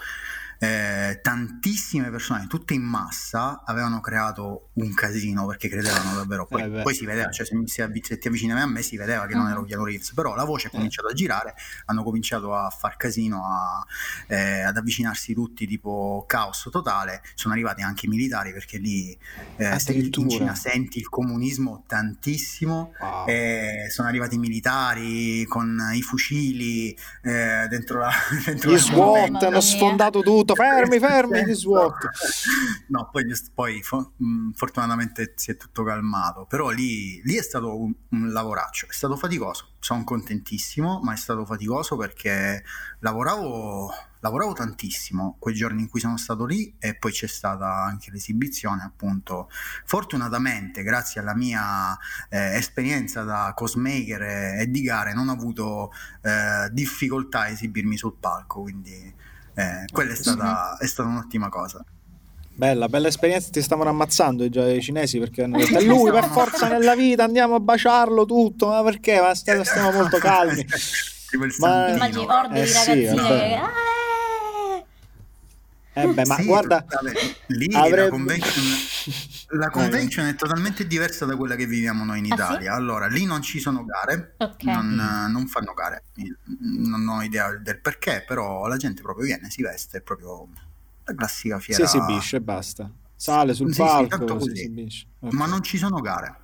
[0.59, 6.45] eh, tantissime persone, tutte in massa, avevano creato un casino perché credevano davvero.
[6.45, 8.97] Poi, Eh poi si vedeva, cioè se, mi- se se ti avvicinavi a me si
[8.97, 9.67] vedeva che non ero Mhm.
[9.67, 10.75] Keanu Reeves, però la voce ha Eh.
[10.75, 13.85] cominciato a girare, hanno cominciato a far casino, a,
[14.27, 17.21] eh, ad avvicinarsi tutti tipo caos totale.
[17.35, 19.11] Sono arrivati anche i militari perché lì
[19.57, 20.29] eh, se- in Addirittura.
[20.29, 23.27] Cina senti il comunismo tantissimo Wow.
[23.27, 28.09] eh, sono arrivati i militari con i fucili eh, dentro la
[28.45, 30.55] dentro Gli la SWAT hanno sfondato tutto.
[30.55, 32.09] Fermi, fermi, gli SWAT.
[32.87, 33.83] No, poi, poi
[34.17, 38.93] mh, fortunatamente si è tutto calmato, però lì, lì è stato un, un lavoraccio, è
[38.93, 42.63] stato faticoso, sono contentissimo, ma è stato faticoso perché
[42.99, 48.11] lavoravo, lavoravo tantissimo quei giorni in cui sono stato lì e poi c'è stata anche
[48.11, 49.49] l'esibizione, appunto.
[49.85, 51.97] Fortunatamente, grazie alla mia
[52.29, 55.91] eh, esperienza da cosmaker e, e di gare, non ho avuto
[56.21, 59.24] eh, difficoltà a esibirmi sul palco, quindi
[59.55, 61.83] eh, quella è stata, è stata un'ottima cosa.
[62.53, 63.49] Bella, bella esperienza.
[63.51, 67.23] Ti stavano ammazzando già i cinesi perché hanno detto: "È lui per forza nella vita
[67.23, 68.67] andiamo a baciarlo tutto.
[68.67, 69.19] Ma perché?
[69.19, 70.65] Ma st- stiamo molto calmi.
[71.29, 71.89] Tipo il Ma-.
[71.89, 73.55] Immagini orde Eh di sì, ragazzine che...
[73.55, 73.69] "Ah!"
[75.97, 76.85] Eh beh, ma Sì, guarda,
[77.47, 78.63] lì avrebbe- la convention,
[79.57, 82.33] la convention è totalmente diversa da quella che viviamo noi in Ah, sì?
[82.33, 82.73] Italia.
[82.73, 84.63] Allora, lì non ci sono gare, Ok.
[84.63, 85.31] non, Mm.
[85.31, 86.03] non fanno gare.
[86.59, 90.49] Non ho idea del perché, però la gente proprio viene, si veste, è proprio
[91.05, 91.83] la classica si fiera.
[91.85, 92.91] esibisce e basta.
[93.15, 94.51] Sale sul Sì, sì, palco, tanto si così.
[94.51, 95.05] esibisce.
[95.19, 95.33] Ok.
[95.33, 96.35] Ma non ci sono gare.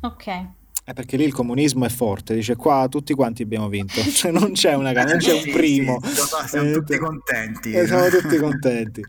[0.00, 0.48] Ok.
[0.86, 4.52] È perché lì il comunismo è forte, dice qua tutti quanti abbiamo vinto, cioè non
[4.52, 5.98] c'è una gara, non c'è Sì, un primo.
[6.04, 7.72] sì, so, siamo Eh, tutti te- contenti.
[7.72, 9.02] E siamo tutti contenti.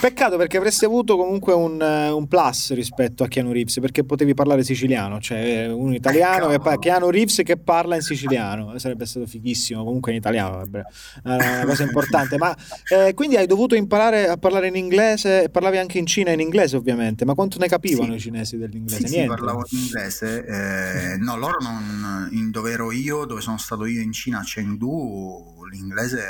[0.00, 4.34] Peccato perché avresti avuto comunque un, eh, un plus rispetto a Keanu Reeves perché potevi
[4.34, 6.78] parlare siciliano, cioè eh, un italiano Eh, che pa- cavolo.
[6.80, 10.82] Keanu Reeves che parla in siciliano, sarebbe stato fighissimo comunque in italiano, vabbè,
[11.26, 12.38] una cosa importante.
[12.38, 12.52] Ma
[12.88, 16.74] eh, quindi hai dovuto imparare a parlare in inglese, parlavi anche in Cina in inglese
[16.76, 18.16] ovviamente, ma quanto ne capivano Sì.
[18.16, 19.02] i cinesi dell'inglese?
[19.02, 19.34] Sì, sì, Niente.
[19.36, 21.18] parlavo in inglese.
[21.20, 22.28] Eh, no, loro non.
[22.32, 26.24] In dove ero io, dove sono stato io in Cina, a Chengdu, l'inglese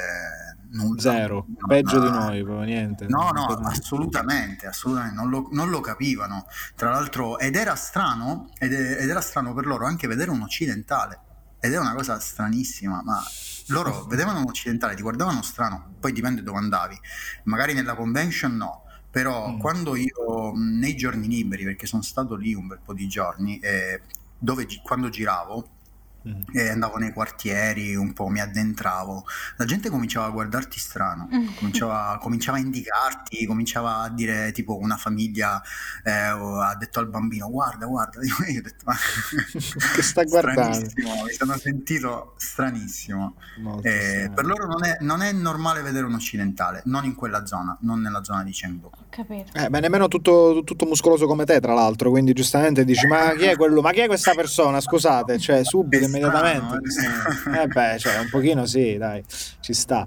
[0.73, 1.01] nulla.
[1.01, 3.07] Zero, Non- peggio di noi, proprio niente.
[3.09, 6.47] No, no, assolutamente, assolutamente, non lo, non lo capivano.
[6.77, 11.21] Tra l'altro, ed era strano, ed, ed era strano per loro anche vedere un occidentale.
[11.63, 13.21] Ed è una cosa stranissima, ma
[13.69, 16.99] loro vedevano un occidentale, ti guardavano strano, poi dipende dove andavi.
[17.45, 19.59] Magari nella convention no, però Mm.
[19.59, 24.01] quando io nei giorni liberi, perché sono stato lì un bel po' di giorni, e
[24.41, 25.80] dove quando giravo
[26.29, 26.43] Mm.
[26.53, 29.25] e andavo nei quartieri, un po' mi addentravo,
[29.57, 34.97] la gente cominciava a guardarti strano, cominciava, cominciava a indicarti, cominciava a dire tipo una
[34.97, 35.63] famiglia
[36.05, 38.95] eh, ha detto al bambino guarda, guarda, io ho detto ma
[39.95, 40.75] Che sta guardando?
[40.75, 43.35] stranissimo, mi sono sentito stranissimo.
[43.83, 47.77] Eh, per loro non è, non è normale vedere un occidentale, non in quella zona,
[47.81, 48.91] non nella zona di Chengdu.
[49.09, 49.53] Capito.
[49.55, 52.11] Eh, ma nemmeno tutto, tutto muscoloso come te, tra l'altro.
[52.11, 53.81] Quindi, giustamente dici: Ma chi è quello?
[53.81, 54.81] Ma chi è questa persona?
[54.81, 56.91] Scusate, cioè, subito, immediatamente.
[56.91, 59.23] strano, Eh, beh, cioè, un pochino sì, dai,
[59.61, 60.07] ci sta.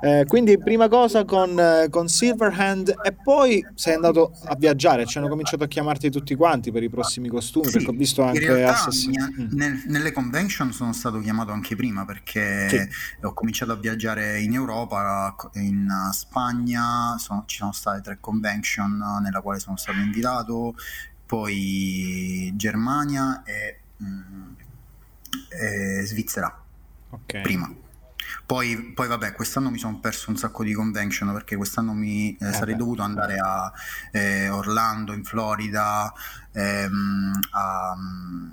[0.00, 5.06] Eh, quindi, prima cosa con, eh, con Silverhand, e poi sei andato a viaggiare.
[5.06, 7.66] Ci hanno cominciato a chiamarti tutti quanti per i prossimi costumi.
[7.66, 9.10] Sì, perché ho visto anche realtà Assassin.
[9.10, 9.46] mi ha- Mm.
[9.52, 12.88] nel- nelle convention sono stato chiamato anche prima perché Sì.
[13.24, 19.40] ho cominciato a viaggiare in Europa, in Spagna, sono- ci sono state tre convention nella
[19.40, 20.74] quale sono stato invitato,
[21.26, 24.52] poi Germania e, mm,
[25.48, 26.62] e Svizzera
[27.10, 27.40] Ok.
[27.40, 27.72] prima.
[28.46, 32.52] Poi, poi vabbè, quest'anno mi sono perso un sacco di convention perché quest'anno mi eh,
[32.52, 33.72] Eh sarei dovuto andare a
[34.12, 36.12] eh, Orlando in Florida,
[36.52, 38.48] ehm, a, mm,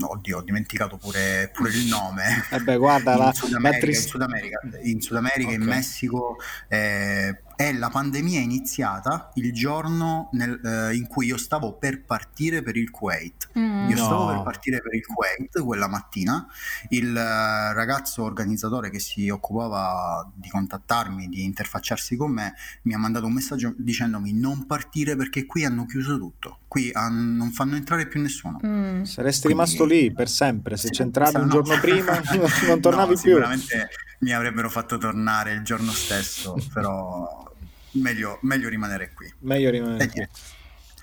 [0.00, 2.24] oddio, ho dimenticato pure, pure il nome.
[2.50, 5.52] Eh beh, guarda, la, in Sud la America, in trist- Sud America, in, Sud America,
[5.52, 5.66] in Ok.
[5.66, 6.36] Messico,
[6.68, 12.04] eh, e la pandemia è iniziata il giorno nel, eh, in cui io stavo per
[12.04, 13.50] partire per il Kuwait.
[13.58, 13.88] Mm.
[13.90, 14.32] Io stavo No.
[14.34, 16.46] per partire per il Kuwait quella mattina.
[16.88, 22.98] Il eh, ragazzo organizzatore che si occupava di contattarmi, di interfacciarsi con me, mi ha
[22.98, 26.58] mandato un messaggio dicendomi non partire perché qui hanno chiuso tutto.
[26.68, 28.58] Qui han- non fanno entrare più nessuno.
[28.64, 29.02] Mm.
[29.02, 31.48] Saresti Quindi- rimasto lì per sempre, se Sì, c'entravi un no.
[31.48, 32.20] giorno prima
[32.66, 33.30] non tornavi No, più.
[33.32, 33.88] Sicuramente
[34.22, 37.44] mi avrebbero fatto tornare il giorno stesso, però
[37.92, 39.32] meglio, meglio rimanere qui.
[39.40, 40.26] Meglio rimanere Eh, qui.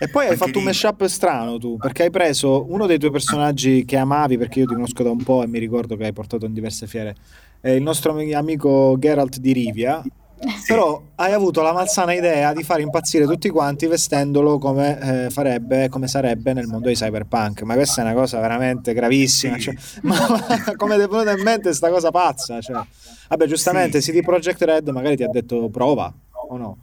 [0.02, 3.84] E poi hai fatto un mashup strano tu, perché hai preso uno dei tuoi personaggi
[3.84, 6.46] che amavi, perché io ti conosco da un po' e mi ricordo che hai portato
[6.46, 7.16] in diverse fiere,
[7.60, 10.02] è il nostro ami- amico Geralt di Rivia,
[10.68, 15.90] però hai avuto la malsana idea di fare impazzire tutti quanti vestendolo come eh, farebbe,
[15.90, 19.62] come sarebbe nel mondo di Cyberpunk, ma questa è una cosa veramente gravissima, Sì.
[19.62, 22.62] cioè, ma, ma come ti è venuta in mente questa cosa pazza?
[22.62, 22.82] Cioè,
[23.28, 24.12] vabbè, giustamente, Sì.
[24.12, 26.12] CD Projekt Red magari ti ha detto prova,
[26.50, 26.78] o no?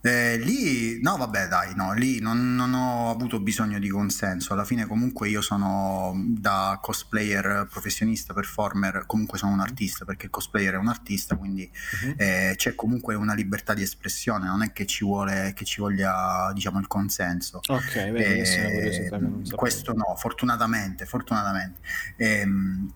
[0.00, 4.52] Eh, lì, no, vabbè, dai, no, lì non, non ho avuto bisogno di consenso.
[4.52, 10.30] Alla fine, comunque, io sono da cosplayer professionista, performer, comunque sono un artista perché il
[10.30, 11.68] cosplayer è un artista, quindi
[12.04, 12.14] Mhm.
[12.16, 16.52] eh, c'è comunque una libertà di espressione, non è che ci vuole che ci voglia,
[16.54, 17.60] diciamo, il consenso.
[17.66, 19.08] Ok, Eh,
[19.56, 21.80] questo no, fortunatamente, fortunatamente.
[22.16, 22.92] Ehm,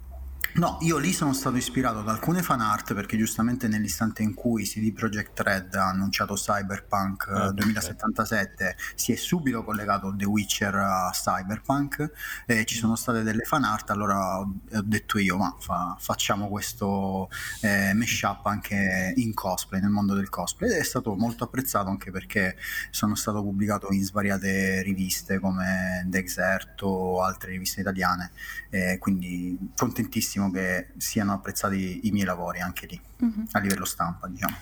[0.55, 4.65] no, io lì sono stato ispirato da alcune fan art perché giustamente nell'istante in cui
[4.65, 10.75] CD Projekt Red ha annunciato Cyberpunk eh, Ah, 2077 si è subito collegato The Witcher
[10.75, 12.11] a Cyberpunk
[12.47, 14.53] e ci sono state delle fan art, allora ho,
[14.85, 17.29] detto io, ma fa- facciamo questo
[17.61, 20.71] eh, mashup anche in cosplay, nel mondo del cosplay.
[20.71, 22.57] Ed è stato molto apprezzato anche perché
[22.91, 28.31] sono stato pubblicato in svariate riviste come The Exerto o altre riviste italiane,
[28.71, 33.49] eh, quindi contentissimo che siano apprezzati i miei lavori anche lì, Mhm.
[33.53, 34.57] a livello stampa, diciamo.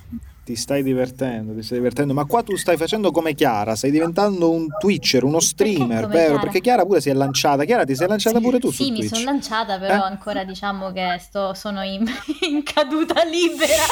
[0.50, 4.50] Ti stai divertendo, ti stai divertendo, ma qua tu stai facendo come Chiara, stai diventando
[4.50, 6.24] un Twitcher, uno streamer, vero?
[6.24, 6.38] Chiara?
[6.40, 7.62] Perché Chiara pure si è lanciata.
[7.62, 10.08] Chiara, ti sei lanciata pure tu Sì, mi sono lanciata, però Eh?
[10.08, 12.04] ancora diciamo che sto, sono in,
[12.50, 13.84] in caduta libera.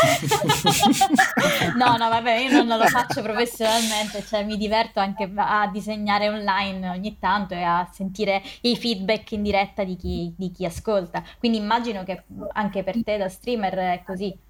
[1.79, 6.89] no, no, vabbè, io non lo faccio professionalmente, cioè mi diverto anche a disegnare online
[6.89, 11.23] ogni tanto e a sentire i feedback in diretta di chi, di chi ascolta.
[11.39, 14.47] Quindi immagino che anche per te da streamer è così.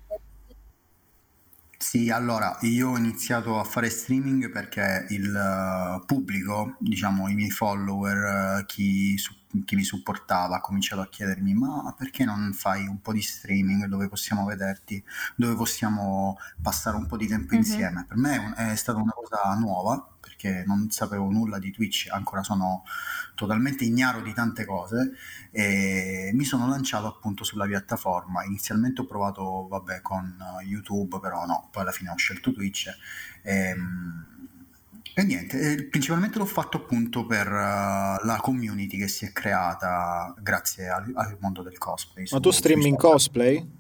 [1.81, 7.51] Sì, allora io ho iniziato a fare streaming perché il eh, pubblico, diciamo i miei
[7.51, 9.33] follower, eh, chi, su-
[9.65, 13.87] chi mi supportava, ha cominciato a chiedermi: Ma perché non fai un po' di streaming
[13.87, 15.03] dove possiamo vederti,
[15.37, 17.57] dove possiamo passare un po' di tempo Mhm.
[17.57, 18.05] insieme?
[18.07, 22.43] Per me è, è stata una cosa nuova perché non sapevo nulla di Twitch, ancora
[22.43, 22.83] sono
[23.35, 25.13] totalmente ignaro di tante cose
[25.51, 28.45] e mi sono lanciato appunto sulla piattaforma.
[28.45, 32.89] Inizialmente ho provato, vabbè, con eh, YouTube, però no, poi alla fine ho scelto Twitch.
[33.43, 34.38] Ehm,
[35.15, 40.35] E, niente, eh, principalmente l'ho fatto appunto per eh, la community che si è creata
[40.41, 42.27] grazie al, al mondo del cosplay.
[42.31, 43.13] Ma tu streami sui in social.
[43.13, 43.78] cosplay?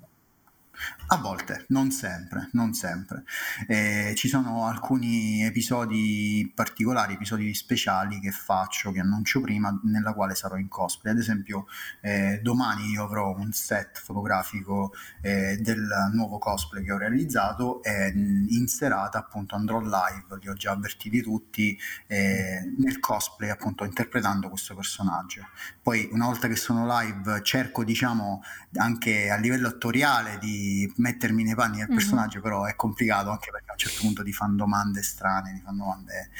[1.10, 3.24] A volte, non sempre, non sempre.
[3.66, 10.34] Eh, ci sono alcuni episodi particolari, episodi speciali che faccio, che annuncio prima, nella quale
[10.34, 11.12] sarò in cosplay.
[11.12, 11.66] Ad esempio,
[12.02, 18.12] eh, domani io avrò un set fotografico eh, del nuovo cosplay che ho realizzato e
[18.12, 23.84] mh, in serata appunto andrò live, li ho già avvertiti tutti, eh, nel cosplay appunto
[23.84, 25.48] interpretando questo personaggio.
[25.82, 28.42] Poi una volta che sono live cerco diciamo
[28.76, 31.94] anche a livello attoriale di mettermi nei panni del Mhm.
[31.94, 35.62] personaggio, però è complicato anche perché a un certo punto ti fanno domande strane, ti
[35.64, 36.30] fanno domande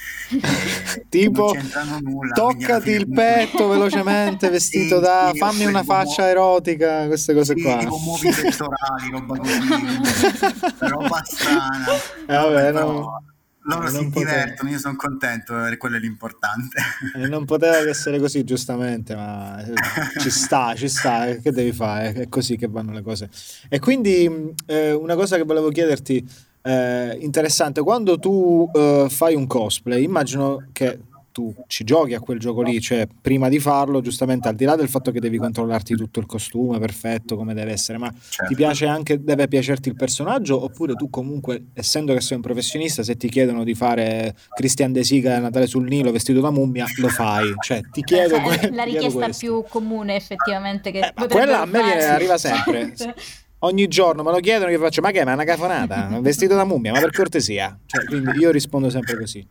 [0.96, 2.34] eh, Tipo, che non c'entrano nulla.
[2.34, 7.54] Toccati il petto velocemente vestito Sì, da sì, fammi una faccia muo- erotica, queste cose
[7.56, 7.76] sì, qua.
[7.78, 9.58] tipo muovi pettorali, roba così,
[10.88, 11.86] roba strana.
[12.26, 13.22] Eh, vabbè, Però no,
[13.68, 14.30] loro si poteva.
[14.30, 16.80] divertono, io sono contento, e quello è l'importante.
[17.28, 19.72] Non poteva che essere così, giustamente, ma eh,
[20.20, 22.12] ci sta, ci sta, eh, che devi fare?
[22.12, 23.28] È così che vanno le cose.
[23.68, 26.26] E quindi mh, eh, una cosa che volevo chiederti,
[26.62, 30.98] eh, interessante, quando tu eh, fai un cosplay, immagino che
[31.38, 34.74] tu ci giochi a quel gioco lì, cioè prima di farlo, giustamente al di là
[34.74, 38.46] del fatto che devi controllarti tutto il costume perfetto come deve essere, ma Certo.
[38.48, 43.04] ti piace anche, deve piacerti il personaggio oppure tu comunque, essendo che sei un professionista,
[43.04, 47.08] se ti chiedono di fare Christian De Sica Natale sul Nilo vestito da mummia, lo
[47.08, 47.54] fai.
[47.60, 49.46] Cioè, ti chiedo, Cioè, que- la chiedo richiesta questo.
[49.46, 52.06] più comune effettivamente che Eh, quella a me farsi.
[52.06, 52.94] arriva sempre.
[53.62, 56.18] Ogni giorno me lo chiedono, io faccio, ma che, ma è una cafonata?
[56.20, 57.76] Vestito da mummia, ma per cortesia.
[57.86, 59.44] Cioè, quindi io rispondo sempre così.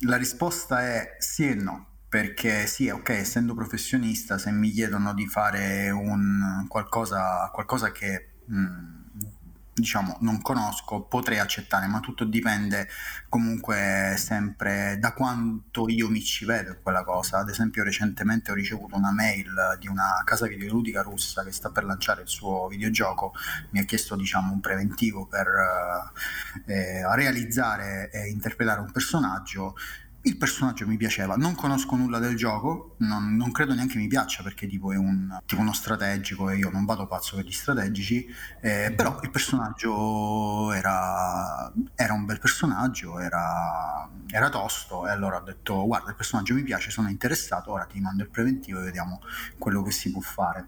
[0.00, 5.26] La risposta è sì e no, perché sì, ok, essendo professionista, se mi chiedono di
[5.26, 8.95] fare un qualcosa, qualcosa che mh,
[9.76, 12.88] diciamo non conosco, potrei accettare, ma tutto dipende
[13.28, 17.38] comunque sempre da quanto io mi ci vedo in quella cosa.
[17.38, 21.84] Ad esempio recentemente ho ricevuto una mail di una casa videoludica russa che sta per
[21.84, 23.34] lanciare il suo videogioco,
[23.70, 25.46] mi ha chiesto diciamo un preventivo per
[26.66, 29.76] eh, realizzare e interpretare un personaggio
[30.26, 34.42] il personaggio mi piaceva, non conosco nulla del gioco, non, non credo neanche mi piaccia
[34.42, 38.26] perché tipo è un, tipo uno strategico e io non vado pazzo per gli strategici,
[38.60, 45.44] eh, però il personaggio era, era un bel personaggio, era, era, tosto e allora ho
[45.44, 49.20] detto guarda il personaggio mi piace, sono interessato, ora ti mando il preventivo e vediamo
[49.58, 50.66] quello che si può fare.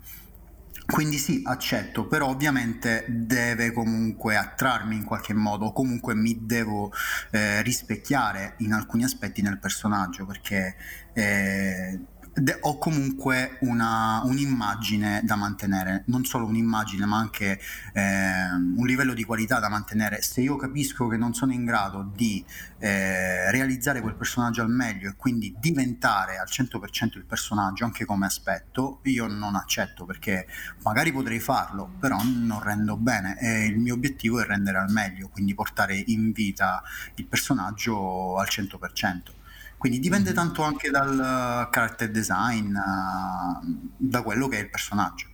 [0.90, 6.90] Quindi sì, accetto, però ovviamente deve comunque attrarmi in qualche modo, comunque mi devo
[7.30, 10.76] eh, rispecchiare in alcuni aspetti nel personaggio, perché
[11.12, 12.00] eh,
[12.40, 17.60] de- ho comunque una, un'immagine da mantenere, non solo un'immagine ma anche
[17.92, 20.22] eh, un livello di qualità da mantenere.
[20.22, 22.44] Se io capisco che non sono in grado di
[22.78, 28.26] eh, realizzare quel personaggio al meglio e quindi diventare al 100% il personaggio anche come
[28.26, 30.46] aspetto, io non accetto perché
[30.82, 35.28] magari potrei farlo, però non rendo bene e il mio obiettivo è rendere al meglio,
[35.28, 36.82] quindi portare in vita
[37.16, 39.37] il personaggio al 100%.
[39.78, 40.36] Quindi dipende mm-hmm.
[40.36, 45.26] tanto anche dal character design, uh, da quello che è il personaggio.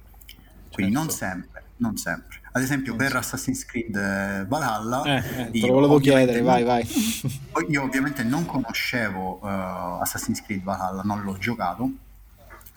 [0.70, 1.08] Quindi certo.
[1.08, 2.40] non sempre, non sempre.
[2.52, 3.18] Ad esempio non per so.
[3.18, 5.02] Assassin's Creed eh, Valhalla...
[5.02, 6.86] Eh, eh, te lo volevo chiedere, vai, vai.
[7.68, 11.90] Io ovviamente non conoscevo uh, Assassin's Creed Valhalla, non l'ho giocato,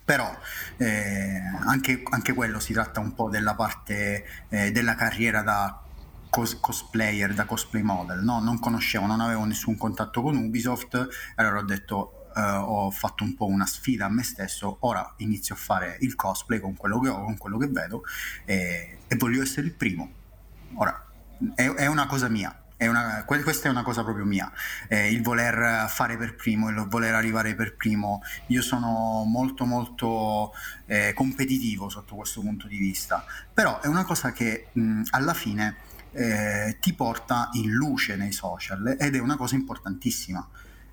[0.05, 0.33] però
[0.77, 5.81] eh, anche, anche, quello si tratta un po' della parte eh, della carriera da
[6.29, 8.39] cos- cosplayer, da cosplay model, no?
[8.39, 13.33] non conoscevo, non avevo nessun contatto con Ubisoft, allora ho detto Uh, ho fatto un
[13.33, 17.09] po' una sfida a me stesso, ora inizio a fare il cosplay con quello che
[17.09, 18.03] ho, con quello che vedo
[18.45, 20.11] e, e voglio essere il primo.
[20.75, 21.03] Ora,
[21.55, 24.51] è, è una cosa mia, è una, questa è una cosa proprio mia,
[24.87, 28.21] eh, il voler fare per primo, il voler arrivare per primo.
[28.47, 30.53] Io sono molto molto
[30.85, 35.75] eh, competitivo sotto questo punto di vista, però è una cosa che mh, alla fine
[36.17, 40.45] eh, ti porta in luce nei social ed è una cosa importantissima.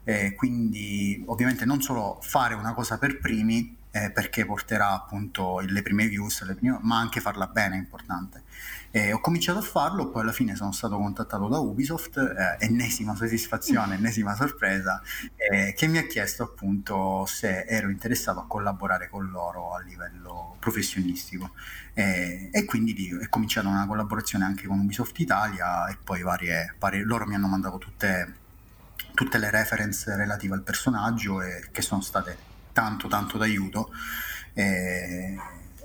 [0.07, 5.81] Eh, quindi ovviamente non solo fare una cosa per primi eh, perché porterà appunto le
[5.83, 8.43] prime views, le prime, ma anche farla bene è importante.
[8.91, 13.15] Eh, ho cominciato a farlo, poi alla fine sono stato contattato da Ubisoft, eh, ennesima
[13.15, 15.01] soddisfazione, ennesima sorpresa,
[15.37, 20.57] eh, che mi ha chiesto appunto se ero interessato a collaborare con loro a livello
[20.59, 21.53] professionistico.
[21.97, 27.05] E quindi lì è cominciata una collaborazione anche con Ubisoft Italia e poi varie, varie
[27.05, 28.35] loro mi hanno mandato tutte,
[29.15, 33.91] tutte le reference relative al personaggio e che sono state tanto tanto d'aiuto.
[34.53, 35.37] Eh,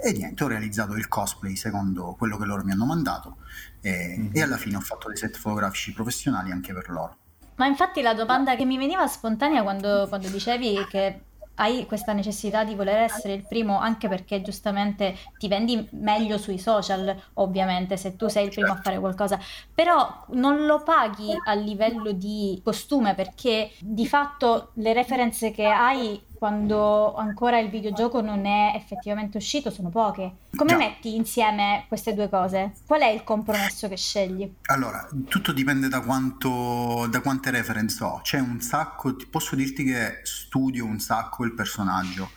[0.01, 3.37] e niente, ho realizzato il cosplay secondo quello che loro mi hanno mandato
[3.81, 4.31] e, mm-hmm.
[4.33, 7.17] e alla fine ho fatto dei set fotografici professionali anche per loro.
[7.55, 11.23] Ma infatti la domanda che mi veniva spontanea quando, quando dicevi che
[11.59, 16.57] hai questa necessità di voler essere il primo anche perché giustamente ti vendi meglio sui
[16.57, 18.83] social, ovviamente, se tu sei il primo a certo.
[18.83, 19.39] fare qualcosa,
[19.73, 26.21] però non lo paghi a livello di costume perché di fatto le referenze che hai
[26.39, 30.31] quando ancora il videogioco non è effettivamente uscito sono poche.
[30.55, 30.77] Come Già.
[30.77, 32.71] metti insieme queste due cose?
[32.87, 34.49] Qual è il compromesso che scegli?
[34.67, 38.21] Allora, tutto dipende da, quanto, da quante reference ho.
[38.23, 42.29] C'è un sacco, posso dirti che studio un sacco il personaggio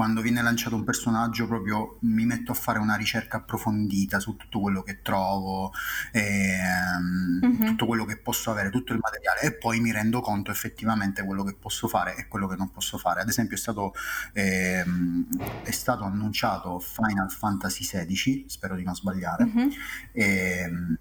[0.00, 4.58] quando viene lanciato un personaggio proprio mi metto a fare una ricerca approfondita su tutto
[4.58, 5.74] quello che trovo,
[6.12, 7.66] ehm, mm-hmm.
[7.66, 11.44] tutto quello che posso avere, tutto il materiale e poi mi rendo conto effettivamente quello
[11.44, 13.20] che posso fare e quello che non posso fare.
[13.20, 13.92] Ad esempio è stato,
[14.32, 15.26] ehm,
[15.64, 19.44] è stato annunciato Final Fantasy XVI, spero di non sbagliare.
[19.44, 19.68] Mm-hmm.
[20.12, 20.98] Ehm,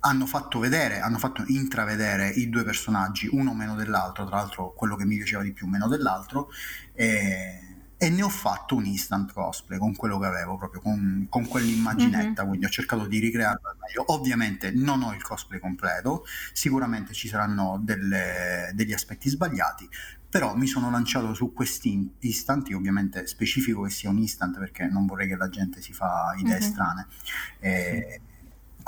[0.00, 4.96] hanno fatto vedere, hanno fatto intravedere i due personaggi, uno meno dell'altro, tra l'altro quello
[4.96, 6.48] che mi piaceva di più meno dell'altro,
[6.94, 7.67] e
[8.00, 12.42] e ne ho fatto un instant cosplay con quello che avevo, proprio con, con quell'immaginetta,
[12.42, 12.48] mm-hmm.
[12.48, 14.04] quindi ho cercato di ricrearlo al meglio.
[14.12, 19.88] Ovviamente non ho il cosplay completo, sicuramente ci saranno delle, degli aspetti sbagliati,
[20.30, 25.04] però mi sono lanciato su questi instant, ovviamente specifico che sia un instant perché non
[25.04, 26.70] vorrei che la gente si fa idee mm-hmm.
[26.70, 27.06] strane.
[27.58, 28.20] E,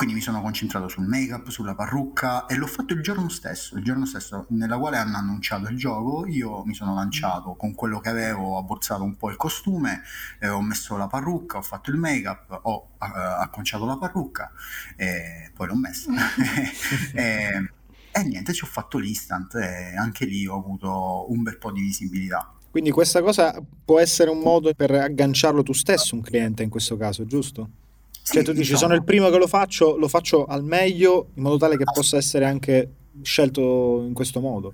[0.00, 3.84] quindi mi sono concentrato sul make-up, sulla parrucca e l'ho fatto il giorno stesso, il
[3.84, 8.08] giorno stesso nella quale hanno annunciato il gioco, io mi sono lanciato con quello che
[8.08, 10.00] avevo, ho abbozzato un po' il costume,
[10.38, 14.50] eh, ho messo la parrucca, ho fatto il make-up, ho uh, acconciato la parrucca
[14.96, 16.10] e poi l'ho messa.
[17.12, 17.70] e,
[18.10, 21.82] e niente, ci ho fatto l'instant e anche lì ho avuto un bel po' di
[21.82, 22.54] visibilità.
[22.70, 26.96] Quindi questa cosa può essere un modo per agganciarlo tu stesso, un cliente in questo
[26.96, 27.79] caso, giusto?
[28.22, 31.56] Cioè tu dici sono il primo che lo faccio, lo faccio al meglio in modo
[31.56, 34.72] tale che possa essere anche scelto in questo modo.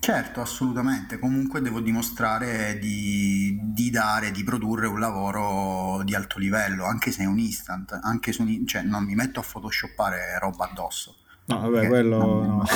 [0.00, 1.18] Certo, assolutamente.
[1.18, 7.22] Comunque devo dimostrare di, di, dare, di produrre un lavoro di alto livello, anche se
[7.22, 11.16] è un instant, anche se un, cioè, non mi metto a photoshoppare roba addosso.
[11.46, 12.18] No, vabbè, quello...
[12.18, 12.64] No.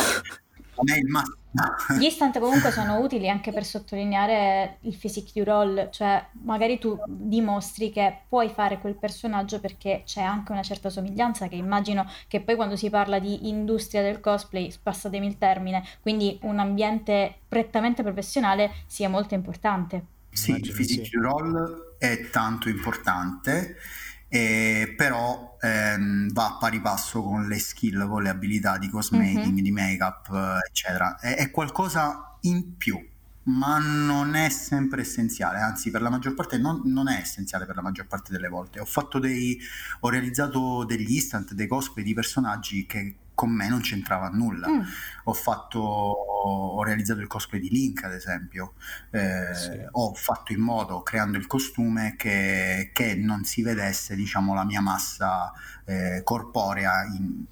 [0.75, 1.42] Non è il massimo
[1.99, 6.99] Gli instant comunque sono utili anche per sottolineare il physique du role, cioè magari tu
[7.07, 12.41] dimostri che puoi fare quel personaggio perché c'è anche una certa somiglianza che immagino che
[12.41, 18.03] poi quando si parla di industria del cosplay, passatemi il termine, quindi un ambiente prettamente
[18.03, 20.07] professionale sia molto importante.
[20.31, 23.77] Sì, il physique du role è tanto importante
[24.35, 29.53] eh, però ehm, va a pari passo con le skill, con le abilità di cosmaking,
[29.53, 29.63] mm-hmm.
[29.63, 31.19] di make-up, eccetera.
[31.19, 32.99] È, è, qualcosa in più,
[33.45, 37.77] ma non è sempre essenziale, anzi per la maggior parte non, non, è essenziale per
[37.77, 38.81] la maggior parte delle volte.
[38.81, 39.61] Ho fatto dei,
[40.01, 44.69] ho realizzato degli instant, dei cosplay di personaggi che con me non c'entrava nulla.
[44.69, 44.81] Mm.
[45.25, 48.75] Ho fatto, ho realizzato il cosplay di Link, ad esempio.
[49.11, 49.71] Eh, sì.
[49.91, 54.81] Ho fatto in modo, creando il costume, che, che non si vedesse, diciamo, la mia
[54.81, 55.53] massa
[55.85, 57.45] eh, corporea in,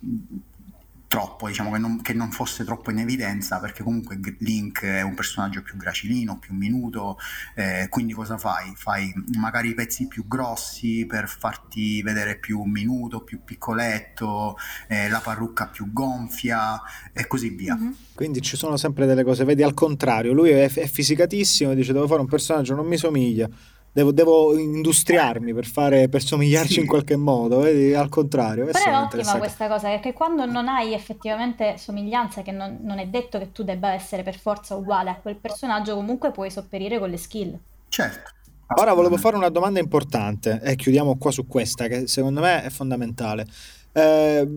[1.10, 5.16] troppo, diciamo che non, che non, fosse troppo in evidenza, perché comunque Link è un
[5.16, 7.18] personaggio più gracilino, più minuto,
[7.56, 8.74] eh, quindi cosa fai?
[8.76, 14.56] Fai magari i pezzi più grossi per farti vedere più minuto, più piccoletto,
[14.86, 16.80] eh, la parrucca più gonfia
[17.12, 17.74] e così via.
[17.74, 17.90] Mm-hmm.
[18.14, 22.06] Quindi ci sono sempre delle cose, vedi al contrario, lui è, è fisicatissimo, dice devo
[22.06, 23.48] fare un personaggio, non mi somiglia
[23.92, 26.80] Devo, devo, industriarmi per, fare, per somigliarci sì.
[26.80, 27.92] in qualche modo, vedi?
[27.92, 28.66] al contrario.
[28.66, 33.06] Però è ottima questa cosa, perché quando non hai effettivamente somiglianza, che non, non, è
[33.06, 37.10] detto che tu debba essere per forza uguale a quel personaggio, comunque puoi sopperire con
[37.10, 37.58] le skill.
[37.88, 38.30] Certo.
[38.76, 42.70] Ora volevo fare una domanda importante e chiudiamo qua su questa, che secondo me è
[42.70, 43.44] fondamentale.
[43.92, 44.48] Eh,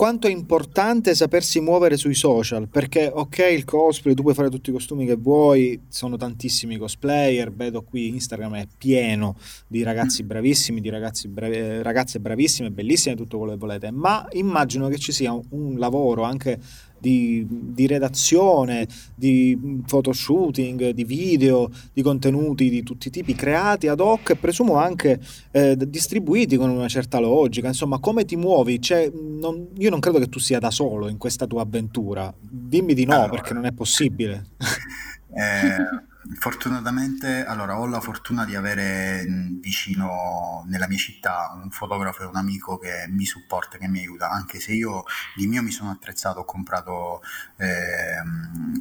[0.00, 4.70] quanto è importante sapersi muovere sui social, perché ok il cosplay, tu puoi fare tutti
[4.70, 9.36] i costumi che vuoi, sono tantissimi cosplayer, vedo qui Instagram è pieno
[9.66, 14.26] di ragazzi bravissimi, di ragazzi bravi, eh, ragazze bravissime, bellissime, tutto quello che volete, ma
[14.32, 16.58] immagino che ci sia un, un lavoro anche
[17.00, 24.00] di, di, redazione, di photoshooting, di video, di contenuti di tutti i tipi creati ad
[24.00, 25.20] hoc e presumo anche
[25.50, 27.68] eh, distribuiti con una certa logica.
[27.68, 28.80] Insomma, come ti muovi?
[28.80, 32.32] Cioè, non, io non credo che tu sia da solo in questa tua avventura.
[32.38, 34.46] Dimmi di no, allora, perché non è possibile.
[35.32, 39.24] Eh, Fortunatamente, allora, ho la fortuna di avere
[39.58, 44.28] vicino nella mia città un fotografo e un amico che mi supporta, che mi aiuta,
[44.28, 45.04] anche se io
[45.34, 47.22] di mio mi sono attrezzato, ho comprato
[47.56, 48.20] eh,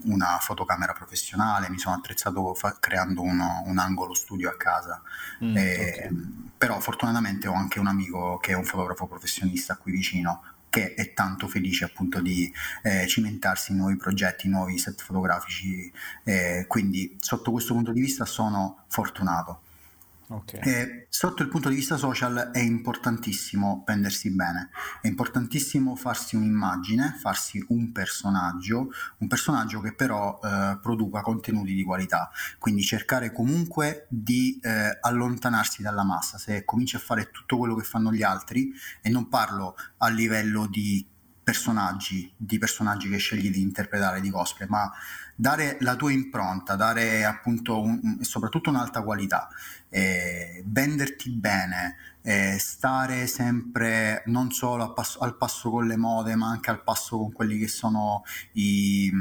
[0.03, 5.01] una fotocamera professionale, mi sono attrezzato fa- creando uno, un angolo studio a casa.
[5.41, 6.51] Mm, eh, okay.
[6.57, 11.13] Però fortunatamente ho anche un amico che è un fotografo professionista qui vicino, che è
[11.13, 12.51] tanto felice appunto di
[12.83, 15.91] eh, cimentarsi in nuovi progetti, nuovi set fotografici,
[16.23, 19.61] eh, quindi sotto questo punto di vista sono fortunato.
[20.31, 20.59] Okay.
[20.61, 24.69] Eh, sotto il punto di vista social è importantissimo vendersi bene,
[25.01, 31.83] è importantissimo farsi un'immagine, farsi un personaggio, un personaggio che però eh, produca contenuti di
[31.83, 37.73] qualità, quindi cercare comunque di eh, allontanarsi dalla massa, se cominci a fare tutto quello
[37.73, 38.71] che fanno gli altri,
[39.01, 41.03] e non parlo a livello di
[41.49, 44.91] personaggi, di personaggi che scegli di interpretare di cosplay, ma
[45.35, 49.47] dare la tua impronta, dare appunto un, soprattutto un'alta qualità,
[49.89, 56.49] eh, venderti bene, eh, stare sempre non solo passo, al passo con le mode, ma
[56.49, 58.23] anche al passo con quelli che sono
[58.53, 59.11] i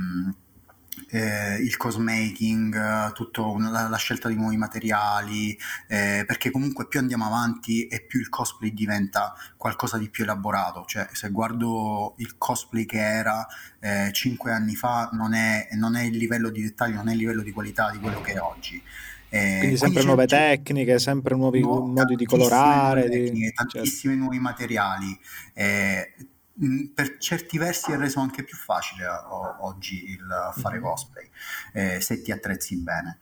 [1.10, 5.56] eh, il cosmaking, tutto la, la, scelta di nuovi materiali,
[5.86, 10.84] eh, perché comunque più andiamo avanti e più il cosplay diventa qualcosa di più elaborato.
[10.86, 13.46] Cioè, se guardo il cosplay che era
[13.80, 17.18] eh, cinque anni fa, non è, non è il livello di dettaglio, non è il
[17.18, 18.82] livello di qualità di quello che è oggi.
[19.31, 23.53] Eh, quindi sempre quindi nuove tecniche, sempre nuovi no, modi di colorare, tecniche, di...
[23.53, 24.18] tantissimi certo.
[24.18, 25.18] nuovi materiali.
[25.53, 26.14] Eh,
[26.64, 30.26] Mm, per certi versi è reso anche più facile o- oggi il
[30.57, 30.85] fare mm-hmm.
[30.85, 31.31] cosplay,
[31.72, 33.18] eh, se ti attrezzi bene.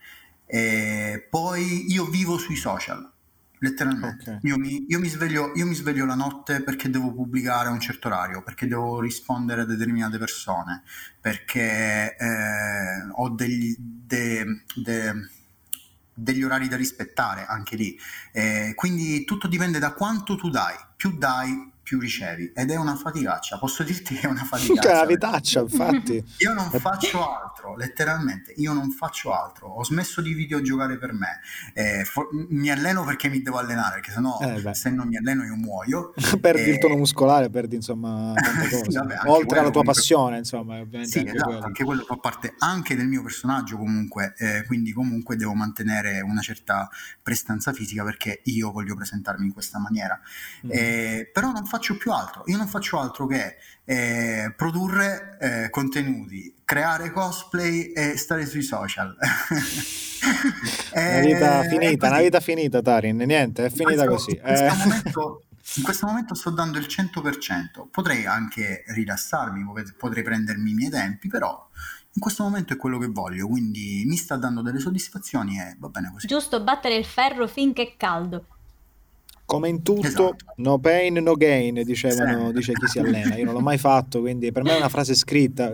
[0.47, 3.11] E poi io vivo sui social,
[3.59, 4.31] letteralmente.
[4.31, 4.39] Okay.
[4.45, 7.81] Io, mi, io, mi sveglio, io, mi, sveglio, la notte perché devo pubblicare a un
[7.81, 10.83] certo orario, perché devo rispondere a determinate persone,
[11.21, 15.13] perché eh, ho degli, de, de,
[16.19, 17.99] degli orari da rispettare anche lì.
[18.33, 20.75] Eh, quindi tutto dipende da quanto tu dai.
[20.97, 24.89] Più dai, più ricevi ed è una faticaccia, posso dirti che è una faticaccia.
[24.89, 26.14] È una vitaccia, infatti.
[26.39, 29.68] Io non faccio altro, letteralmente, io non faccio altro.
[29.68, 31.39] Ho smesso di videogiocare per me.
[31.74, 35.45] Eh, for- mi alleno perché mi devo allenare, perché sennò Eh, se non mi alleno
[35.45, 36.12] io muoio.
[36.41, 38.32] perdi il Eh, tono muscolare, perdi insomma
[38.68, 38.99] cose.
[38.99, 41.64] Vabbè, Oltre alla tua comunque- passione, insomma, ovviamente Sì, anche esatto, quello.
[41.66, 46.41] anche quello fa parte anche del mio personaggio comunque, eh, quindi comunque devo mantenere una
[46.41, 46.89] certa
[47.22, 50.18] prestanza fisica perché io voglio presentarmi in questa maniera.
[50.66, 50.70] Mm.
[50.72, 56.55] Eh, però non faccio più altro, io non faccio altro che eh, produrre eh, contenuti,
[56.64, 59.16] creare cosplay e stare sui social.
[60.95, 64.37] Una vita Eh, è finita, una vita finita, Tarin, niente, è In finita questo- così.
[64.37, 64.77] In questo, Eh.
[64.87, 65.43] momento,
[65.77, 69.64] in questo momento sto dando il 100%, potrei anche rilassarmi,
[69.97, 71.68] potrei prendermi i miei tempi, però
[72.12, 75.89] in questo momento è quello che voglio, quindi mi sta dando delle soddisfazioni e va
[75.89, 76.27] bene così.
[76.27, 78.47] Giusto battere il ferro finché è caldo.
[79.47, 80.36] Come in tutto, Esatto.
[80.57, 82.53] no pain, no gain, dicevano, Sì.
[82.55, 83.36] dice chi si allena.
[83.36, 85.72] Io non l'ho mai fatto, quindi per me è una frase scritta.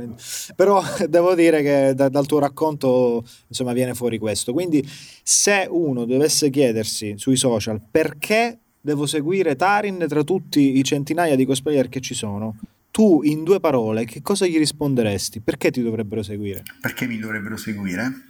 [0.54, 4.52] Però devo dire che da- dal tuo racconto, insomma, viene fuori questo.
[4.52, 4.86] Quindi
[5.22, 11.46] se uno dovesse chiedersi sui social perché devo seguire Tarin tra tutti i centinaia di
[11.46, 12.56] cosplayer che ci sono,
[12.90, 15.40] tu in due parole che cosa gli risponderesti?
[15.40, 16.62] Perché ti dovrebbero seguire?
[16.78, 18.26] Perché mi dovrebbero seguire?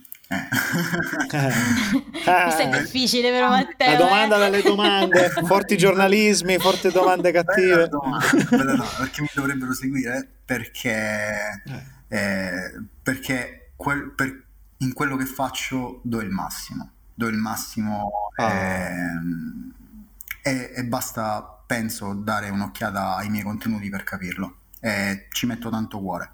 [1.33, 1.53] Eh.
[2.43, 3.91] Questo è difficile, però, Matteo.
[3.93, 4.39] La domanda eh.
[4.39, 7.89] dalle domande, forti giornalismi, forti domande cattive.
[7.89, 8.85] domanda, domanda.
[8.99, 10.29] Perché mi dovrebbero seguire?
[10.45, 11.63] Perché,
[12.09, 14.43] eh, perché quel- per-
[14.79, 16.91] in quello che faccio do il massimo.
[17.15, 18.51] Do il massimo Ah.
[18.53, 19.73] ehm,
[20.43, 24.57] e, e basta, penso, dare un'occhiata ai miei contenuti per capirlo.
[24.81, 26.31] E ci metto tanto cuore.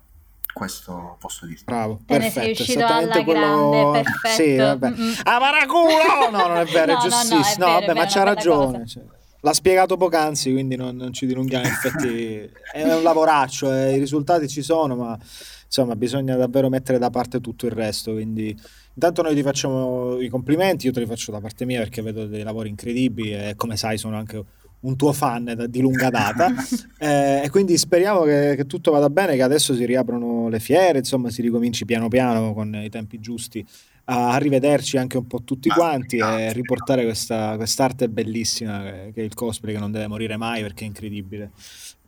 [0.58, 1.60] Questo posso dire.
[1.64, 3.70] Bravo, Te ne perfetto, sei uscito esattamente alla quello...
[3.70, 4.42] grande, perfetto.
[4.42, 4.90] Sì, vabbè.
[4.90, 5.12] Mm-mm.
[5.22, 6.30] Ah, paraculo!
[6.32, 7.64] No, non è vero, No, è no, no, è giustissimo.
[7.66, 8.86] No, vero, è vabbè, ma c'ha ragione.
[8.86, 9.02] cioè,
[9.40, 11.64] l'ha spiegato poc'anzi, quindi non, non ci dilunghiamo.
[11.64, 15.16] In effetti è un lavoraccio, eh, i risultati ci sono, ma
[15.64, 18.12] insomma bisogna davvero mettere da parte tutto il resto.
[18.12, 18.48] Quindi
[18.94, 22.26] intanto noi ti facciamo i complimenti, io te li faccio da parte mia perché vedo
[22.26, 24.42] dei lavori incredibili e come sai sono anche
[24.80, 26.52] un tuo fan di lunga data
[27.00, 30.98] Eh, e quindi speriamo che, che tutto vada bene, che adesso si riaprono le fiere,
[30.98, 33.64] insomma si ricominci piano piano con i tempi giusti
[34.10, 39.24] a rivederci anche un po' tutti quanti e riportare questa quest'arte bellissima che, che è
[39.24, 41.50] il cosplay che non deve morire mai perché è incredibile.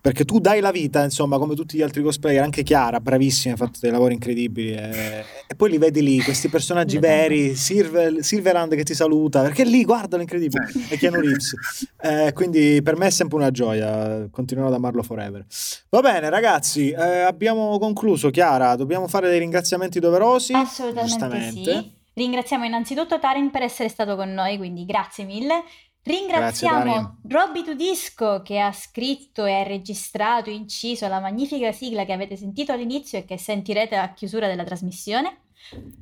[0.01, 3.57] Perché tu dai la vita, insomma, come tutti gli altri cosplayer, anche Chiara, bravissima, ha
[3.57, 4.73] fatto dei lavori incredibili.
[4.73, 9.65] E, e poi li vedi lì, questi personaggi veri, Silver, Silverland che ti saluta, perché
[9.65, 11.55] lì, guardalo, incredibile, e Keanu Reeves.
[12.03, 15.45] Eh, quindi per me è sempre una gioia, continuerò ad amarlo forever.
[15.91, 18.31] Va bene, ragazzi, eh, abbiamo concluso.
[18.31, 20.55] Chiara, dobbiamo fare dei ringraziamenti doverosi.
[20.55, 21.99] Assolutamente sì.
[22.13, 25.63] Ringraziamo innanzitutto Tarin per essere stato con noi, quindi grazie mille.
[26.03, 32.37] Ringraziamo Robby Tudisco che ha scritto e ha registrato, inciso la magnifica sigla che avete
[32.37, 35.43] sentito all'inizio e che sentirete a chiusura della trasmissione.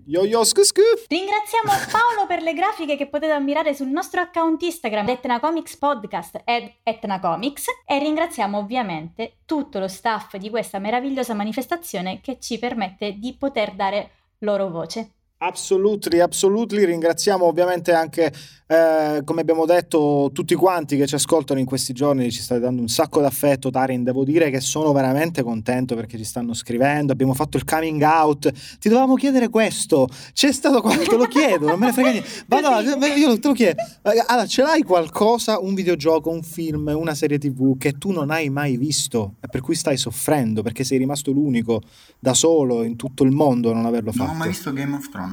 [0.06, 0.80] Yo yo scu scu.
[1.08, 6.42] Ringraziamo Paolo per le grafiche che potete ammirare sul nostro account Instagram Etna Comics Podcast
[6.44, 12.58] ed Etna Comics e ringraziamo ovviamente tutto lo staff di questa meravigliosa manifestazione che ci
[12.58, 15.17] permette di poter dare loro voce.
[15.40, 16.84] Absolutely, absolutely.
[16.84, 18.32] Ringraziamo ovviamente anche,
[18.66, 22.80] eh, come abbiamo detto, tutti quanti che ci ascoltano in questi giorni, ci state dando
[22.80, 23.70] un sacco d'affetto.
[23.70, 27.12] Tarin, devo dire che sono veramente contento perché ci stanno scrivendo.
[27.12, 28.50] Abbiamo fatto il coming out.
[28.78, 30.08] Ti dovevamo chiedere questo.
[30.32, 32.28] C'è stato qualche, te lo chiedo, non me ne frega niente.
[32.48, 32.80] Vado,
[33.16, 33.80] io te lo chiedo.
[34.02, 38.30] Eh, Allora, ce l'hai qualcosa, un videogioco, un film, una serie TV che tu non
[38.32, 41.80] hai mai visto e per cui stai soffrendo perché sei rimasto l'unico
[42.18, 44.30] da solo in tutto il mondo a non averlo Non fatto?
[44.36, 45.26] ho mai visto Game of Thrones.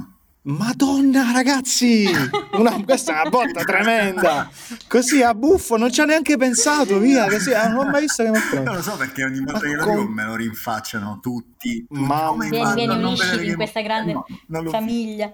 [0.47, 2.05] Madonna, ragazzi!
[2.53, 4.47] Una- questa è una botta tremenda!
[4.87, 7.27] Così a buffo, non ci ha neanche pensato, via!
[7.27, 9.59] Così, ah, non ho mai visto Game of Non lo so perché ogni volta Ma
[9.59, 11.83] che lo com- dico me lo rinfacciano tutti.
[11.89, 12.59] Mamma Come mia.
[12.59, 15.31] fanno a Vieni, vieni, non unisciti in che- questa grande Eh, no, famiglia.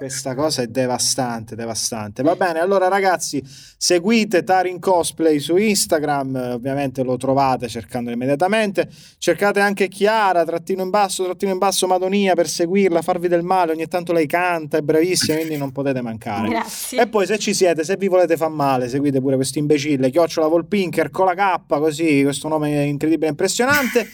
[0.00, 2.22] Questa cosa è devastante, devastante.
[2.22, 8.88] Va bene, allora ragazzi, seguite Tarin Cosplay su Instagram, ovviamente lo trovate cercandolo immediatamente.
[9.18, 13.72] Cercate anche Chiara, trattino in basso, trattino in basso Madonia per seguirla, farvi del male,
[13.72, 16.48] ogni tanto lei canta, è bravissima, quindi non potete mancare.
[16.48, 17.02] Grazie.
[17.02, 20.46] E poi se ci siete, se vi volete far male, seguite pure questo imbecille, chiocciola
[20.46, 24.10] Volpinker con la K, così, questo nome incredibile e impressionante.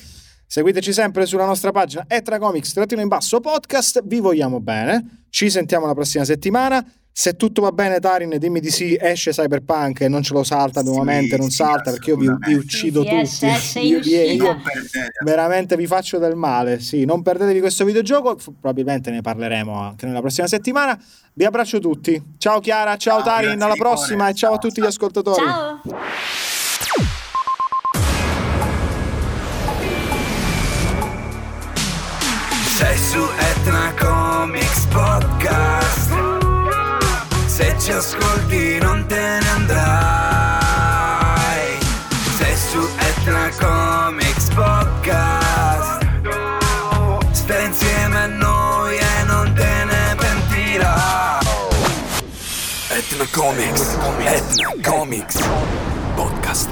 [0.47, 5.51] Seguiteci sempre sulla nostra pagina Etra Comics, trattino in basso podcast, vi vogliamo bene, ci
[5.51, 6.85] sentiamo la prossima settimana.
[7.19, 10.81] Se tutto va bene, Tarin, dimmi di sì, esce Cyberpunk e non ce lo salta
[10.81, 13.87] Sì, nuovamente, non sì, salta perché io vi, vi uccido Sì, tutti.
[13.87, 14.61] in Io- io-
[15.25, 16.79] veramente vi faccio del male.
[16.79, 21.03] Sì, non perdetevi questo videogioco, probabilmente ne parleremo anche nella prossima settimana.
[21.33, 22.23] Vi abbraccio tutti.
[22.37, 24.89] Ciao Chiara, ciao, Ciao, Tarin, alla prossima e ciao a Ciao, tutti gli ciao.
[24.91, 25.43] ascoltatori.
[25.43, 27.16] Ciao.
[32.77, 36.13] Sei su Etna Comics Podcast.
[37.47, 39.79] Se ci ascolti non te ne andrai.
[42.37, 46.07] Sei su Etna Comics Podcast.
[47.31, 51.47] Stai insieme a noi e non te ne pentirai
[52.91, 53.97] Etna Comics.
[54.19, 55.39] Etna Comics.
[56.15, 56.69] Podcast